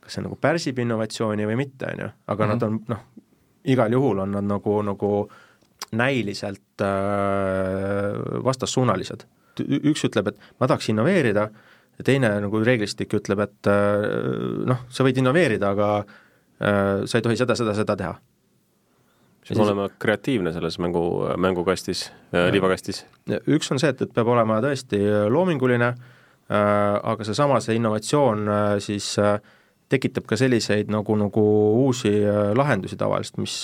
[0.00, 2.54] kas see nagu pärsib innovatsiooni või mitte, on ju, aga mm -hmm.
[2.54, 3.04] nad on noh,
[3.66, 5.12] igal juhul on nad nagu, nagu
[5.92, 9.26] näiliselt äh, vastassuunalised.
[9.56, 11.48] üks ütleb, et ma tahaks innoveerida,
[11.98, 14.06] ja teine nagu reeglistik ütleb, et äh,
[14.68, 18.14] noh, sa võid innoveerida, aga äh, sa ei tohi seda, seda, seda teha.
[19.46, 21.04] peab olema kreatiivne selles mängu,
[21.40, 23.04] mängukastis, äh, liivakastis.
[23.46, 25.00] üks on see, et, et peab olema tõesti
[25.32, 25.94] loominguline,
[26.46, 28.44] aga seesama, see innovatsioon
[28.78, 29.16] siis
[29.90, 31.42] tekitab ka selliseid nagu, nagu
[31.82, 32.12] uusi
[32.54, 33.56] lahendusi tavaliselt, mis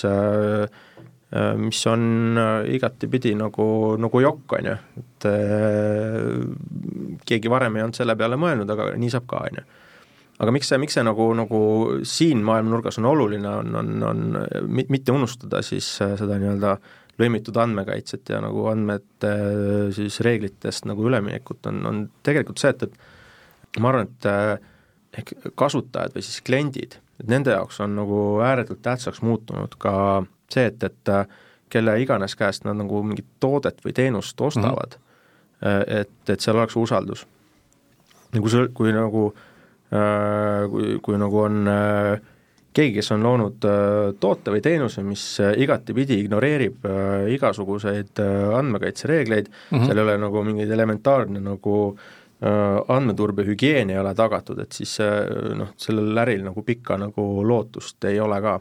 [1.57, 3.65] mis on äh, igatipidi nagu,
[3.97, 9.13] nagu jokk, on ju, et äh, keegi varem ei olnud selle peale mõelnud, aga nii
[9.13, 9.63] saab ka, on ju.
[10.45, 11.61] aga miks see, miks see nagu, nagu
[12.05, 14.27] siin maailma nurgas on oluline, on, on, on
[14.69, 16.75] mitte unustada siis seda nii-öelda
[17.21, 19.33] lõimitud andmekaitset ja nagu andmete
[19.93, 26.13] siis reeglitest nagu üleminekut, on, on tegelikult see, et, et ma arvan, et ehk kasutajad
[26.13, 29.95] või siis kliendid, et nende jaoks on nagu ääretult tähtsaks muutunud ka
[30.53, 31.25] see, et, et äh,
[31.73, 35.07] kelle iganes käest nad nagu mingit toodet või teenust ostavad mm,
[35.61, 36.01] -hmm.
[36.01, 37.25] et, et seal oleks usaldus.
[38.33, 39.33] ja kui sa, kui nagu,
[39.93, 41.69] äh, kui, kui nagu on
[42.73, 43.65] keegi, kes on loonud
[44.19, 46.87] toote või teenuse, mis igatipidi ignoreerib
[47.29, 48.19] igasuguseid
[48.57, 49.85] andmekaitsereegleid mm, -hmm.
[49.85, 51.97] seal ei ole nagu mingeid elementaarne nagu
[52.87, 54.97] andmeturbe hügieen ei ole tagatud, et siis
[55.55, 58.59] noh, sellel äril nagu pikka nagu lootust ei ole ka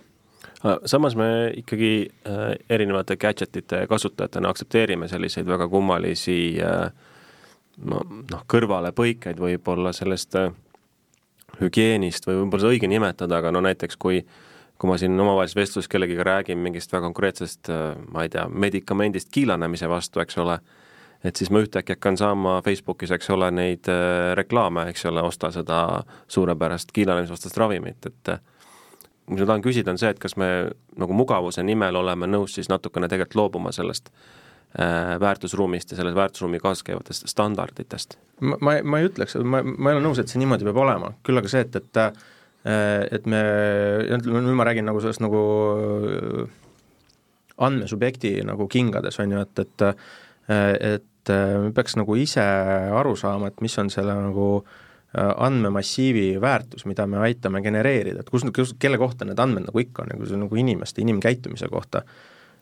[0.85, 6.93] samas me ikkagi äh, erinevate gadgetite kasutajatena aktsepteerime selliseid väga kummalisi äh,
[7.85, 10.53] noh, kõrvalepõikeid võib-olla sellest äh,
[11.61, 14.25] hügieenist või võib-olla seda õige nimetada, aga no näiteks kui
[14.83, 17.69] kui ma siin omavahelises vestluses kellegiga räägin mingist väga konkreetsest,
[18.11, 20.57] ma ei tea, medikamendist kiilanemise vastu, eks ole,
[21.23, 23.87] et siis ma ühtäkki hakkan saama Facebookis, eks ole, neid
[24.35, 25.79] reklaame, eks ole, osta seda
[26.27, 28.33] suurepärast kiilanemisvastast ravimit, et
[29.31, 30.49] mis ma tahan küsida, on see, et kas me
[30.99, 36.61] nagu mugavuse nimel oleme nõus siis natukene tegelikult loobuma sellest äh, väärtusruumist ja selles väärtusruumi
[36.63, 38.19] kaasas käivatest standarditest?
[38.41, 41.15] ma, ma, ma ei ütleks, ma, ma ei ole nõus, et see niimoodi peab olema,
[41.27, 42.13] küll aga see, et, et äh,
[43.11, 43.39] et me,
[44.23, 45.41] nüüd ma räägin nagu sellest nagu
[47.63, 49.89] andmesubjekti nagu kingades, on ju, et, et
[50.53, 54.73] et et äh, me peaks nagu ise aru saama, et mis on selle nagu äh,
[55.13, 60.07] andmemassiivi väärtus, mida me aitame genereerida, et kus, kus, kelle kohta need andmed nagu ikka
[60.07, 62.01] on, nagu see nagu inimeste, inimkäitumise kohta.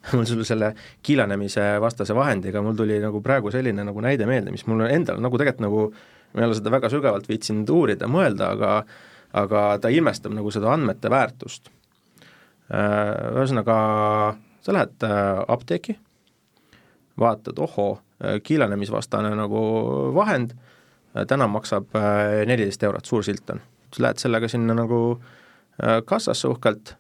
[0.16, 0.72] mul sul selle
[1.04, 5.38] kiilanemise vastase vahendiga, mul tuli nagu praegu selline nagu näide meelde, mis mul endal nagu
[5.38, 5.82] tegelikult nagu,
[6.32, 8.74] ma ei ole seda väga sügavalt viitsinud uurida, mõelda, aga
[9.36, 11.68] aga ta ilmestab nagu seda andmete väärtust.
[12.72, 13.76] Äh, ühesõnaga,
[14.64, 15.94] sa lähed apteeki,
[17.20, 19.60] vaatad, ohoo, Äh, kiilanemisvastane nagu
[20.14, 20.69] vahend, äh,
[21.28, 23.60] täna maksab äh, neliteist eurot, suur silt on.
[23.90, 25.20] siis lähed sellega sinna nagu
[26.06, 26.90] kassasse uhkelt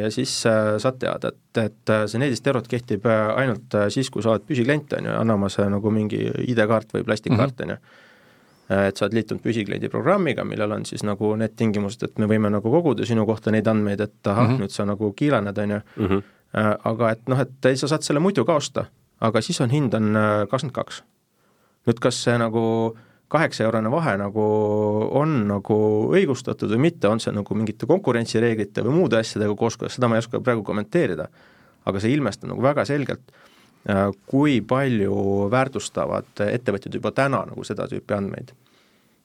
[0.00, 0.30] ja siis
[0.78, 5.08] saad teada, et, et see neliteist eurot kehtib ainult siis, kui sa oled püsiklient, on
[5.08, 7.76] ju, anna oma see nagu mingi ID-kaart või plastikkaart, on ju.
[8.76, 12.52] et sa oled liitunud püsikliendi programmiga, millel on siis nagu need tingimused, et me võime
[12.54, 14.62] nagu koguda sinu kohta neid andmeid, et ahah mm, -hmm.
[14.62, 16.22] nüüd sa nagu kiilaned, on ju, mhm.
[16.94, 18.86] aga et noh, et sa saad selle muidu ka osta
[19.24, 21.02] aga siis on hind on äh, kakskümmend kaks.
[21.86, 22.62] Nüüd kas see nagu
[23.32, 24.44] kaheksa-eurone vahe nagu
[25.18, 25.78] on nagu
[26.14, 30.22] õigustatud või mitte, on see nagu mingite konkurentsireeglite või muude asjadega kooskõlas, seda ma ei
[30.22, 31.26] oska praegu kommenteerida,
[31.86, 33.34] aga see ilmestab nagu väga selgelt,
[33.90, 38.54] äh, kui palju väärtustavad ettevõtjad juba täna nagu seda tüüpi andmeid.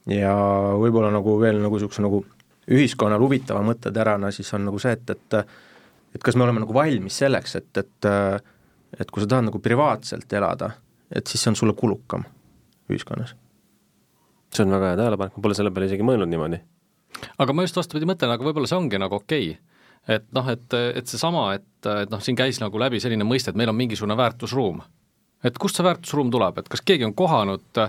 [0.10, 0.34] ja
[0.82, 2.24] võib-olla nagu veel nagu niisuguse nagu
[2.72, 5.46] ühiskonnal huvitava mõtteterana siis on nagu see, et, et
[6.16, 8.10] et kas me oleme nagu valmis selleks, et, et
[9.00, 10.72] et kui sa tahad nagu privaatselt elada,
[11.16, 12.26] et siis see on sulle kulukam
[12.94, 13.36] ühiskonnas.
[14.52, 16.62] see on väga hea tähelepanek, ma pole selle peale isegi mõelnud niimoodi.
[17.38, 20.16] aga ma just vastupidi mõtlen, aga võib-olla see ongi nagu okei okay.
[20.18, 23.60] et noh, et, et seesama, et, et noh, siin käis nagu läbi selline mõiste, et
[23.60, 24.82] meil on mingisugune väärtusruum.
[25.44, 27.84] et kust see väärtusruum tuleb, et kas keegi on kohanud,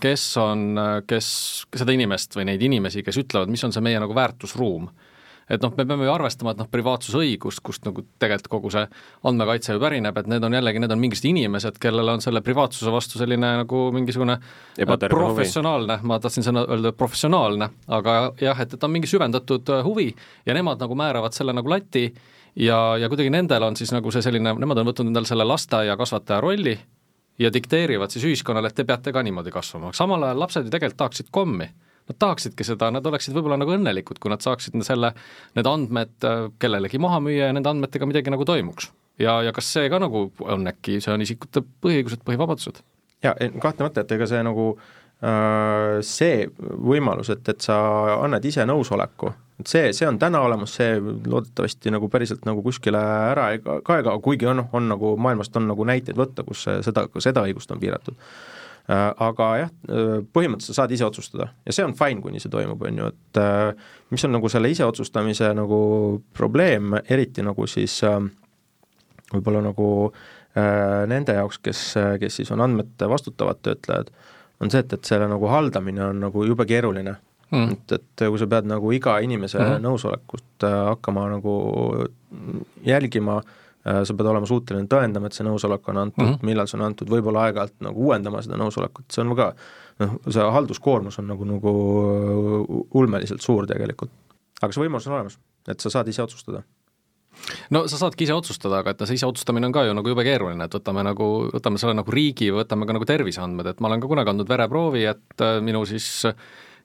[0.00, 0.68] kes on,
[1.06, 1.28] kes,
[1.76, 4.88] seda inimest või neid inimesi, kes ütlevad, mis on see meie nagu väärtusruum
[5.50, 8.84] et noh, me peame ju arvestama, et noh, privaatsusõigust, kust nagu tegelikult kogu see
[9.28, 12.92] andmekaitse ju pärineb, et need on jällegi, need on mingisugused inimesed, kellel on selle privaatsuse
[12.92, 14.38] vastu selline nagu mingisugune
[15.06, 20.10] professionaalne, ma tahtsin sõna öelda professionaalne, aga jah, et, et on mingi süvendatud äh, huvi
[20.46, 22.08] ja nemad nagu määravad selle nagu lati
[22.56, 26.42] ja, ja kuidagi nendel on siis nagu see selline, nemad on võtnud endale selle lasteaiakasvataja
[26.42, 26.76] rolli
[27.38, 31.04] ja dikteerivad siis ühiskonnale, et te peate ka niimoodi kasvama, samal ajal lapsed ju tegelikult
[31.04, 31.70] tahaksid kommi
[32.06, 35.12] nad tahaksidki seda, nad oleksid võib-olla nagu õnnelikud, kui nad saaksid selle,
[35.58, 38.92] need andmed äh, kellelegi maha müüa ja nende andmetega midagi nagu toimuks.
[39.18, 42.82] ja, ja kas see ka nagu on äkki, see on isikute põhiõigused, põhivabadused?
[43.24, 47.78] jaa, kahtlemata, et ega see nagu äh, see võimalus, et, et sa
[48.20, 53.00] annad ise nõusoleku, et see, see on täna olemas, see loodetavasti nagu päriselt nagu kuskile
[53.32, 57.48] ära ei kaega, kuigi on, on nagu maailmast on nagu näiteid võtta, kus seda, seda
[57.48, 58.20] õigust on piiratud
[58.88, 61.48] aga jah, äh, põhimõtteliselt sa saad ise otsustada.
[61.66, 64.70] Ja see on fine, kuni see toimub, on ju, et äh, mis on nagu selle
[64.70, 65.80] iseotsustamise nagu
[66.36, 67.98] probleem, eriti nagu siis
[69.32, 69.90] võib-olla nagu
[70.56, 71.80] nende jaoks, kes,
[72.22, 74.08] kes siis on andmete vastutavad töötlejad,
[74.64, 77.18] on see, et, et selle nagu haldamine on nagu jube keeruline.
[77.52, 77.76] Mm..
[77.76, 79.82] et, et kui sa pead nagu iga inimese mm -hmm.
[79.84, 81.52] nõusolekut hakkama nagu
[82.82, 86.48] jälgima äh, Äh, sa pead olema suuteline tõendama, et see nõusolek on antud mm, -hmm.
[86.48, 89.52] millal see on antud, võib-olla aeg-ajalt nagu uuendama seda nõusolekut, see on ka
[90.02, 91.74] noh, see halduskoormus on nagu, nagu
[92.94, 94.10] ulmeliselt suur tegelikult.
[94.62, 96.64] aga see võimalus on olemas, et sa saad ise otsustada
[97.70, 100.12] no sa saadki ise otsustada, aga et no see ise otsustamine on ka ju nagu
[100.12, 103.90] jube keeruline, et võtame nagu, võtame selle nagu riigi, võtame ka nagu terviseandmed, et ma
[103.90, 106.34] olen ka kunagi andnud vereproovi, et äh, minu siis äh,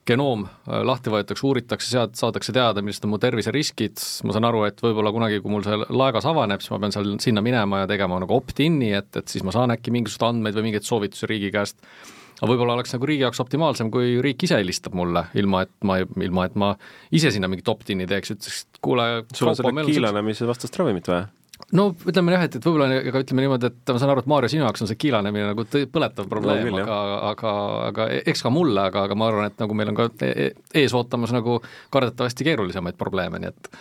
[0.08, 4.64] genoom äh, lahti võetakse, uuritakse, sealt saadakse teada, millised on mu terviseriskid, ma saan aru,
[4.70, 7.92] et võib-olla kunagi, kui mul see laegas avaneb, siis ma pean seal, sinna minema ja
[7.92, 11.52] tegema nagu opt-in'i, et, et siis ma saan äkki mingisuguseid andmeid või mingeid soovitusi riigi
[11.54, 11.78] käest,
[12.40, 16.00] aga võib-olla oleks nagu riigi jaoks optimaalsem, kui riik ise helistab mulle, ilma et ma,
[16.02, 16.74] ilma et ma
[17.14, 21.30] ise sinna mingit opt-in'i teeks, ütleks, et kuule sul on selle kiilanemise vastast ravimit vaja?
[21.78, 24.52] No ütleme jah, et, et võib-olla ega ütleme niimoodi, et ma saan aru, et Maarja,
[24.54, 27.00] sinu jaoks on see kiilanemine nagu põletav probleem no,, aga,
[27.32, 27.56] aga,
[27.88, 30.54] aga eks ka mulle, aga, aga ma arvan, et nagu meil on ka e-, e-,
[30.84, 31.60] ees ootamas nagu
[31.94, 33.72] kardetavasti keerulisemaid probleeme, nii et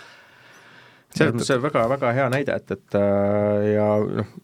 [1.10, 3.88] selles mõttes see on väga, väga hea näide, et, et äh, ja
[4.20, 4.34] noh,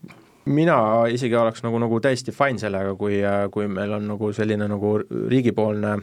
[0.47, 0.79] mina
[1.13, 3.21] isegi oleks nagu, nagu täiesti fine sellega, kui,
[3.55, 5.97] kui meil on nagu selline nagu riigipoolne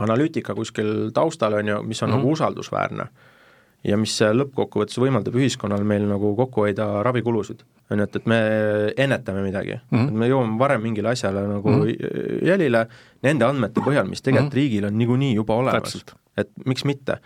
[0.00, 2.18] analüütika kuskil taustal, on ju, mis on mm -hmm.
[2.18, 3.06] nagu usaldusväärne
[3.84, 7.62] ja mis lõppkokkuvõttes võimaldab ühiskonnal meil nagu kokku hoida ravikulusid.
[7.90, 8.38] on ju, et, et me
[8.96, 10.08] ennetame midagi mm, -hmm.
[10.08, 12.46] et me jõuame varem mingile asjale nagu mm -hmm.
[12.46, 12.86] jälile
[13.22, 14.62] nende andmete põhjal, mis tegelikult mm -hmm.
[14.62, 16.04] riigil on niikuinii juba olemas.
[16.36, 17.18] et miks mitte.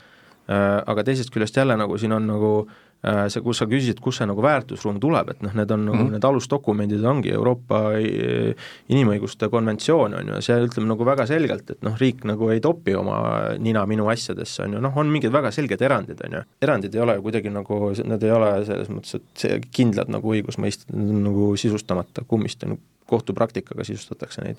[0.51, 4.01] Äh, aga teisest küljest jälle nagu siin on nagu äh, Äh, see, kus sa küsisid,
[4.03, 6.13] kust see nagu väärtusruum tuleb, et noh, need on nagu mm -hmm.
[6.17, 8.55] need alusdokumendid ongi Euroopa äh,
[8.89, 12.95] inimõiguste konventsioon, on ju, see ütleb nagu väga selgelt, et noh, riik nagu ei topi
[12.95, 13.19] oma
[13.59, 16.43] nina minu asjadesse, on ju, noh, on mingid väga selged erandid, on ju.
[16.63, 20.35] erandid ei ole ju kuidagi nagu, nad ei ole selles mõttes, et see kindlad nagu
[20.35, 24.57] õigusmõisted, need on nagu sisustamata kummist, on ju, kohtupraktikaga sisustatakse neid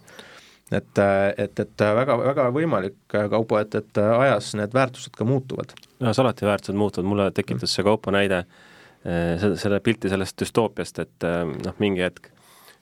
[0.71, 0.99] et,
[1.37, 2.97] et, et väga, väga võimalik,
[3.29, 7.85] Kaupo, et, et ajas need väärtused ka muutuvad no alati väärtused muutuvad, mulle tekitas see
[7.85, 12.31] Kaupo näide eh, selle, selle pilti sellest düstoopiast, et eh, noh, mingi hetk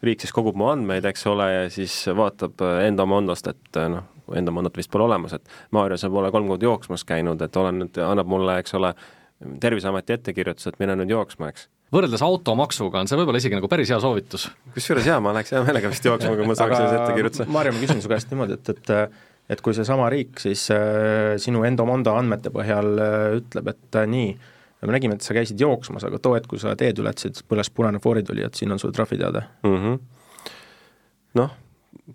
[0.04, 4.10] riik siis kogub mu andmeid, eks ole, ja siis vaatab eh, enda Mondost, et noh,
[4.36, 7.84] enda Mondot vist pole olemas, et Maarja, sa pole kolm kuud jooksmas käinud, et olen
[7.84, 8.96] nüüd, annab mulle, eks ole,
[9.60, 13.92] Terviseameti ettekirjutus, et mine nüüd jooksma, eks võrreldes automaksuga on see võib-olla isegi nagu päris
[13.92, 14.48] hea soovitus.
[14.74, 17.46] kusjuures jaa, ma läheks hea meelega vist jooksma, kui ma saaks sellise ettekirjutuse.
[17.54, 18.94] Maarja, ma küsin su käest niimoodi, et, et
[19.50, 24.32] et kui seesama riik siis äh, sinu Endomondo andmete põhjal äh, ütleb, et äh, nii,
[24.84, 28.02] me nägime, et sa käisid jooksmas, aga too hetk, kui sa teed ületasid, põles punane
[28.04, 30.02] foorituli, et siin on sul trahviteade mm -hmm..
[31.40, 31.54] noh,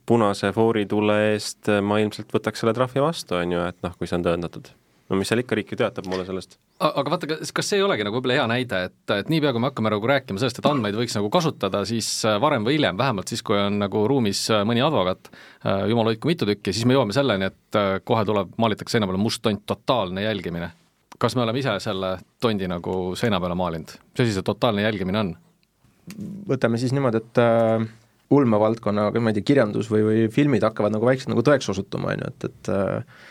[0.07, 4.19] punase fooritule eest ma ilmselt võtaks selle trahvi vastu, on ju, et noh, kui see
[4.21, 4.73] on tõendatud
[5.09, 6.59] no mis seal ikka, riik ju teatab mulle sellest.
[6.79, 9.63] aga vaata, kas, kas see ei olegi nagu võib-olla hea näide, et, et niipea, kui
[9.63, 12.99] me hakkame nagu rääkima sellest, et andmeid võiks nagu kasutada, siis äh, varem või hiljem,
[13.01, 15.31] vähemalt siis, kui on nagu ruumis äh, mõni advokaat,
[15.65, 19.21] äh, jumal hoidku mitu tükki, siis me jõuame selleni, et kohe tuleb, maalitakse seina peale
[19.23, 20.73] must tont, totaalne jälgimine.
[21.19, 25.25] kas me oleme ise selle tondi nagu seina peale maalinud, mis asi see totaalne jälgimine
[25.25, 25.37] on?
[26.49, 27.89] võtame siis niimoodi, et äh,
[28.33, 32.25] ulmevaldkonna, ma ei tea, kirjandus või, või filmid hakkavad nagu vaikselt nagu tõeks osutuma, on
[32.25, 33.27] ju, et, et äh,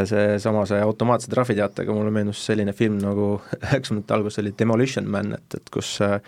[0.00, 3.34] et seesama, see automaatse trahviteatega mulle meenus selline film nagu
[3.64, 6.18] üheksakümnendate alguses oli Demolition Man, et, et kus äh,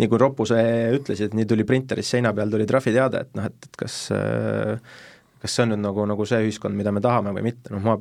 [0.00, 3.68] nii kui Roppu see ütlesid, nii tuli printeris seina peal tuli trahviteade, et noh, et,
[3.68, 4.94] et kas äh,
[5.42, 7.96] kas see on nüüd nagu, nagu see ühiskond, mida me tahame või mitte, noh ma,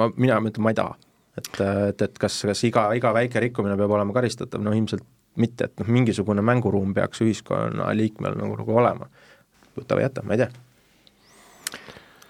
[0.00, 0.98] ma, mina ütlen, ma ei taha.
[1.40, 5.06] et, et, et kas, kas iga, iga väike rikkumine peab olema karistatav, no ilmselt
[5.40, 9.08] mitte, et noh, mingisugune mänguruum peaks ühiskonnaliikmel nagu, nagu olema.
[9.74, 10.63] võta või jäta, ma ei tea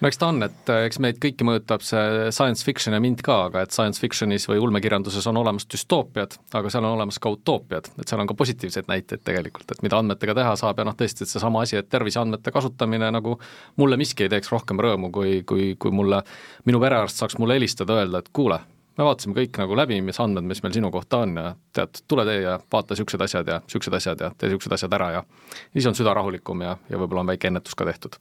[0.00, 3.22] no eks ta on, et äh, eks meid kõiki mõjutab see science fiction ja mind
[3.24, 7.32] ka, aga et science fiction'is või ulmekirjanduses on olemas düstoopiad, aga seal on olemas ka
[7.34, 10.98] utoopiad, et seal on ka positiivseid näiteid tegelikult, et mida andmetega teha saab ja noh,
[10.98, 13.38] tõesti, et seesama asi, et terviseandmete kasutamine nagu
[13.80, 16.22] mulle miski ei teeks rohkem rõõmu, kui, kui, kui mulle,
[16.68, 18.60] minu perearst saaks mulle helistada, öelda, et kuule,
[18.98, 22.26] me vaatasime kõik nagu läbi, mis andmed, mis meil sinu kohta on ja tead, tule
[22.28, 25.24] tee ja vaata niisugused asjad ja niisugused asjad ja tee niisugused asjad ära ja
[25.72, 28.20] siis on süda rahulikum ja, ja võib-olla on väike ennetus ka tehtud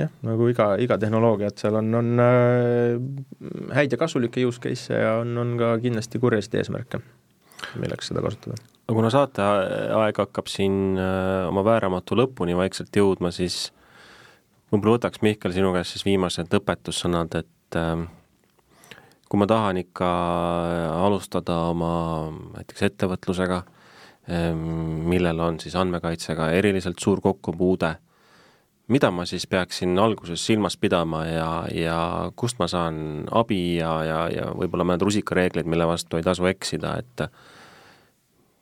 [0.00, 2.96] jah, nagu iga, iga tehnoloogia, et seal on, on äh,
[3.76, 7.00] häid ja kasulikke use case'e ja on, on ka kindlasti kurjasid eesmärke,
[7.80, 8.58] milleks seda kasutada.
[8.88, 13.70] no kuna saateaeg hakkab siin äh, oma vääramatu lõpuni vaikselt jõudma, siis
[14.72, 18.06] võib-olla võtaks, Mihkel, sinu käest siis viimased õpetussõnad, et äh,
[19.26, 20.08] kui ma tahan ikka
[21.02, 21.94] alustada oma
[22.54, 23.64] näiteks ettevõtlusega,
[24.26, 27.92] millel on siis andmekaitsega eriliselt suur kokkupuude
[28.92, 31.98] mida ma siis peaksin alguses silmas pidama ja, ja
[32.38, 36.94] kust ma saan abi ja, ja, ja võib-olla mõned rusikareeglid, mille vastu ei tasu eksida,
[37.02, 37.26] et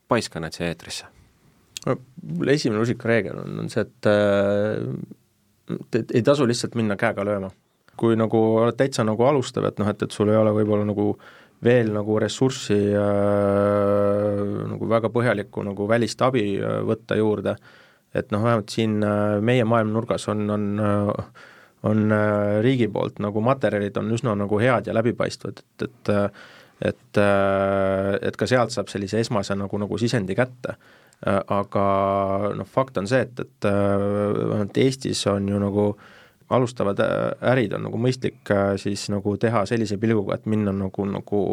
[0.09, 1.11] paiska need siia eetrisse.
[1.87, 1.99] no
[2.49, 4.81] esimene rusikareegel on, on see, et äh,
[6.01, 7.53] et ei tasu lihtsalt minna käega lööma.
[7.97, 11.12] kui nagu oled täitsa nagu alustav, et noh, et, et sul ei ole võib-olla nagu
[11.64, 14.41] veel nagu ressurssi äh,
[14.72, 17.84] nagu väga põhjalikku nagu välist abi äh, võtta juurde äh,,
[18.15, 21.41] et noh, vähemalt siin äh, meie maailmanurgas on, on äh,
[21.85, 26.15] on äh, riigi poolt nagu materjalid on üsna nagu head ja läbipaistvad, et, et
[26.85, 27.19] et,
[28.29, 30.75] et ka sealt saab sellise esmase nagu, nagu sisendi kätte.
[31.25, 31.85] Aga
[32.59, 35.85] noh, fakt on see, et, et vähemalt Eestis on ju nagu
[36.53, 36.99] alustavad
[37.55, 38.53] ärid on nagu mõistlik
[38.83, 41.45] siis nagu teha sellise pilguga, et minna nagu, nagu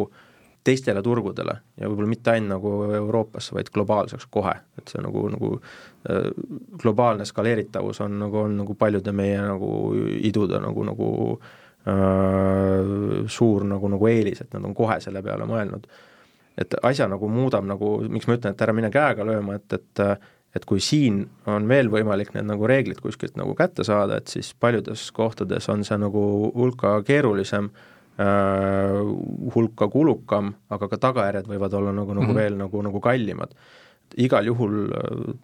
[0.64, 5.56] teistele turgudele ja võib-olla mitte ainult nagu Euroopasse, vaid globaalseks kohe, et see nagu, nagu
[6.10, 6.30] Äh,
[6.82, 11.10] globaalne skaleeritavus on nagu, on nagu paljude meie nagu idude nagu, nagu
[11.86, 15.86] äh, suur nagu, nagu eelis, et nad on kohe selle peale mõelnud.
[16.58, 20.02] et asja nagu muudab nagu, miks ma ütlen, et ära mine käega lööma, et, et
[20.52, 24.50] et kui siin on veel võimalik need nagu reeglid kuskilt nagu kätte saada, et siis
[24.60, 27.91] paljudes kohtades on see nagu hulka keerulisem äh,,
[29.54, 32.40] hulka kulukam, aga ka tagajärjed võivad olla nagu, nagu mm -hmm.
[32.40, 33.54] veel nagu, nagu kallimad.
[34.16, 35.34] igal juhul äh,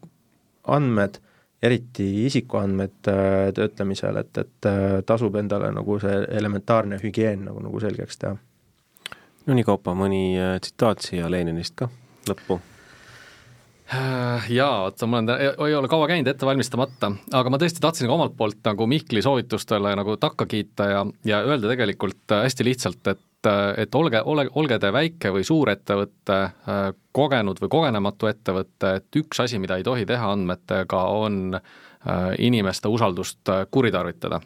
[0.67, 1.19] andmed,
[1.63, 7.81] eriti isikuandmed äh, töötlemisel, et, et äh, tasub endale nagu see elementaarne hügieen nagu, nagu
[7.81, 8.37] selgeks teha.
[9.47, 11.89] no nii, Kaupo, mõni äh, tsitaat siia Leninist ka
[12.29, 12.78] lõppu Äh,
[14.49, 15.31] jaa, vaata ma olen,
[15.67, 19.23] ei ole kaua käinud ette valmistamata, aga ma tõesti tahtsin ka omalt poolt nagu Mihkli
[19.25, 23.25] soovitustele nagu takka kiita ja, ja öelda tegelikult äh, hästi lihtsalt, et
[23.79, 29.21] et olge, ole, olge te väike või suur ettevõte, äh, kogenud või kogenematu ettevõte, et
[29.21, 31.57] üks asi, mida ei tohi teha andmetega, on
[32.39, 34.39] inimeste usaldust kuritarvitada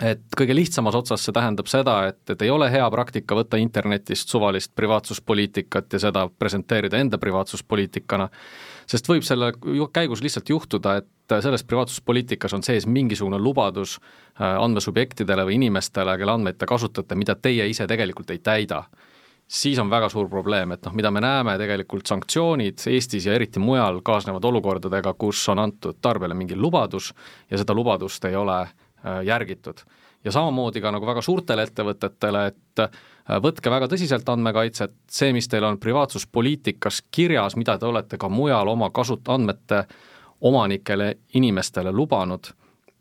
[0.00, 4.32] et kõige lihtsamas otsas see tähendab seda, et, et ei ole hea praktika võtta internetist
[4.32, 8.30] suvalist privaatsuspoliitikat ja seda presenteerida enda privaatsuspoliitikana,
[8.88, 9.52] sest võib selle
[9.92, 16.34] käigus lihtsalt juhtuda, et selles privaatsuspoliitikas on sees mingisugune lubadus äh, andmesubjektidele või inimestele, kelle
[16.38, 18.84] andmeid te kasutate, mida teie ise tegelikult ei täida.
[19.50, 23.58] Siis on väga suur probleem, et noh, mida me näeme tegelikult sanktsioonid Eestis ja eriti
[23.58, 27.10] mujal kaasnevad olukordadega, kus on antud tarbijale mingi lubadus
[27.50, 28.60] ja seda lubadust ei ole
[29.24, 29.80] järgitud.
[30.24, 32.90] ja samamoodi ka nagu väga suurtele ettevõtetele, et äh,
[33.40, 38.68] võtke väga tõsiselt andmekaitset, see, mis teil on privaatsuspoliitikas kirjas, mida te olete ka mujal
[38.68, 39.84] oma kasut-, andmete
[40.40, 42.52] omanikele, inimestele lubanud,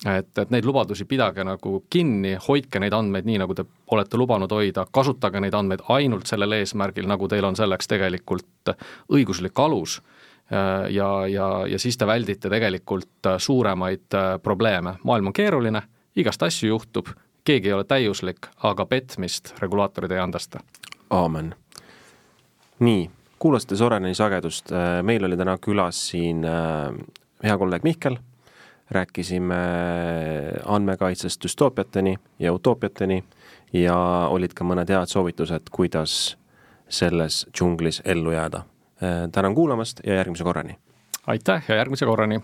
[0.05, 4.51] et, et neid lubadusi pidage nagu kinni, hoidke neid andmeid nii, nagu te olete lubanud
[4.51, 8.75] hoida, kasutage neid andmeid ainult sellel eesmärgil, nagu teil on selleks tegelikult
[9.11, 9.99] õiguslik alus.
[9.99, 10.28] Äh,
[10.89, 14.95] ja, ja, ja siis te väldite tegelikult äh, suuremaid äh, probleeme.
[15.03, 15.81] maailm on keeruline,
[16.15, 17.11] igast asju juhtub,
[17.45, 20.59] keegi ei ole täiuslik, aga petmist regulaatorid ei andesta.
[21.09, 21.55] aamen.
[22.79, 24.71] nii, kuulasite Soreneni sagedust,
[25.03, 26.45] meil oli täna külas siin
[27.43, 28.17] hea kolleeg Mihkel,
[28.91, 29.59] rääkisime
[30.65, 33.23] andmekaitsest düstoopiateni ja utoopiateni
[33.73, 36.37] ja olid ka mõned head soovitused, kuidas
[36.89, 38.78] selles džunglis ellu jääda Äh,
[39.31, 40.75] tänan kuulamast ja järgmise korrani!
[41.27, 42.41] aitäh ja järgmise korrani!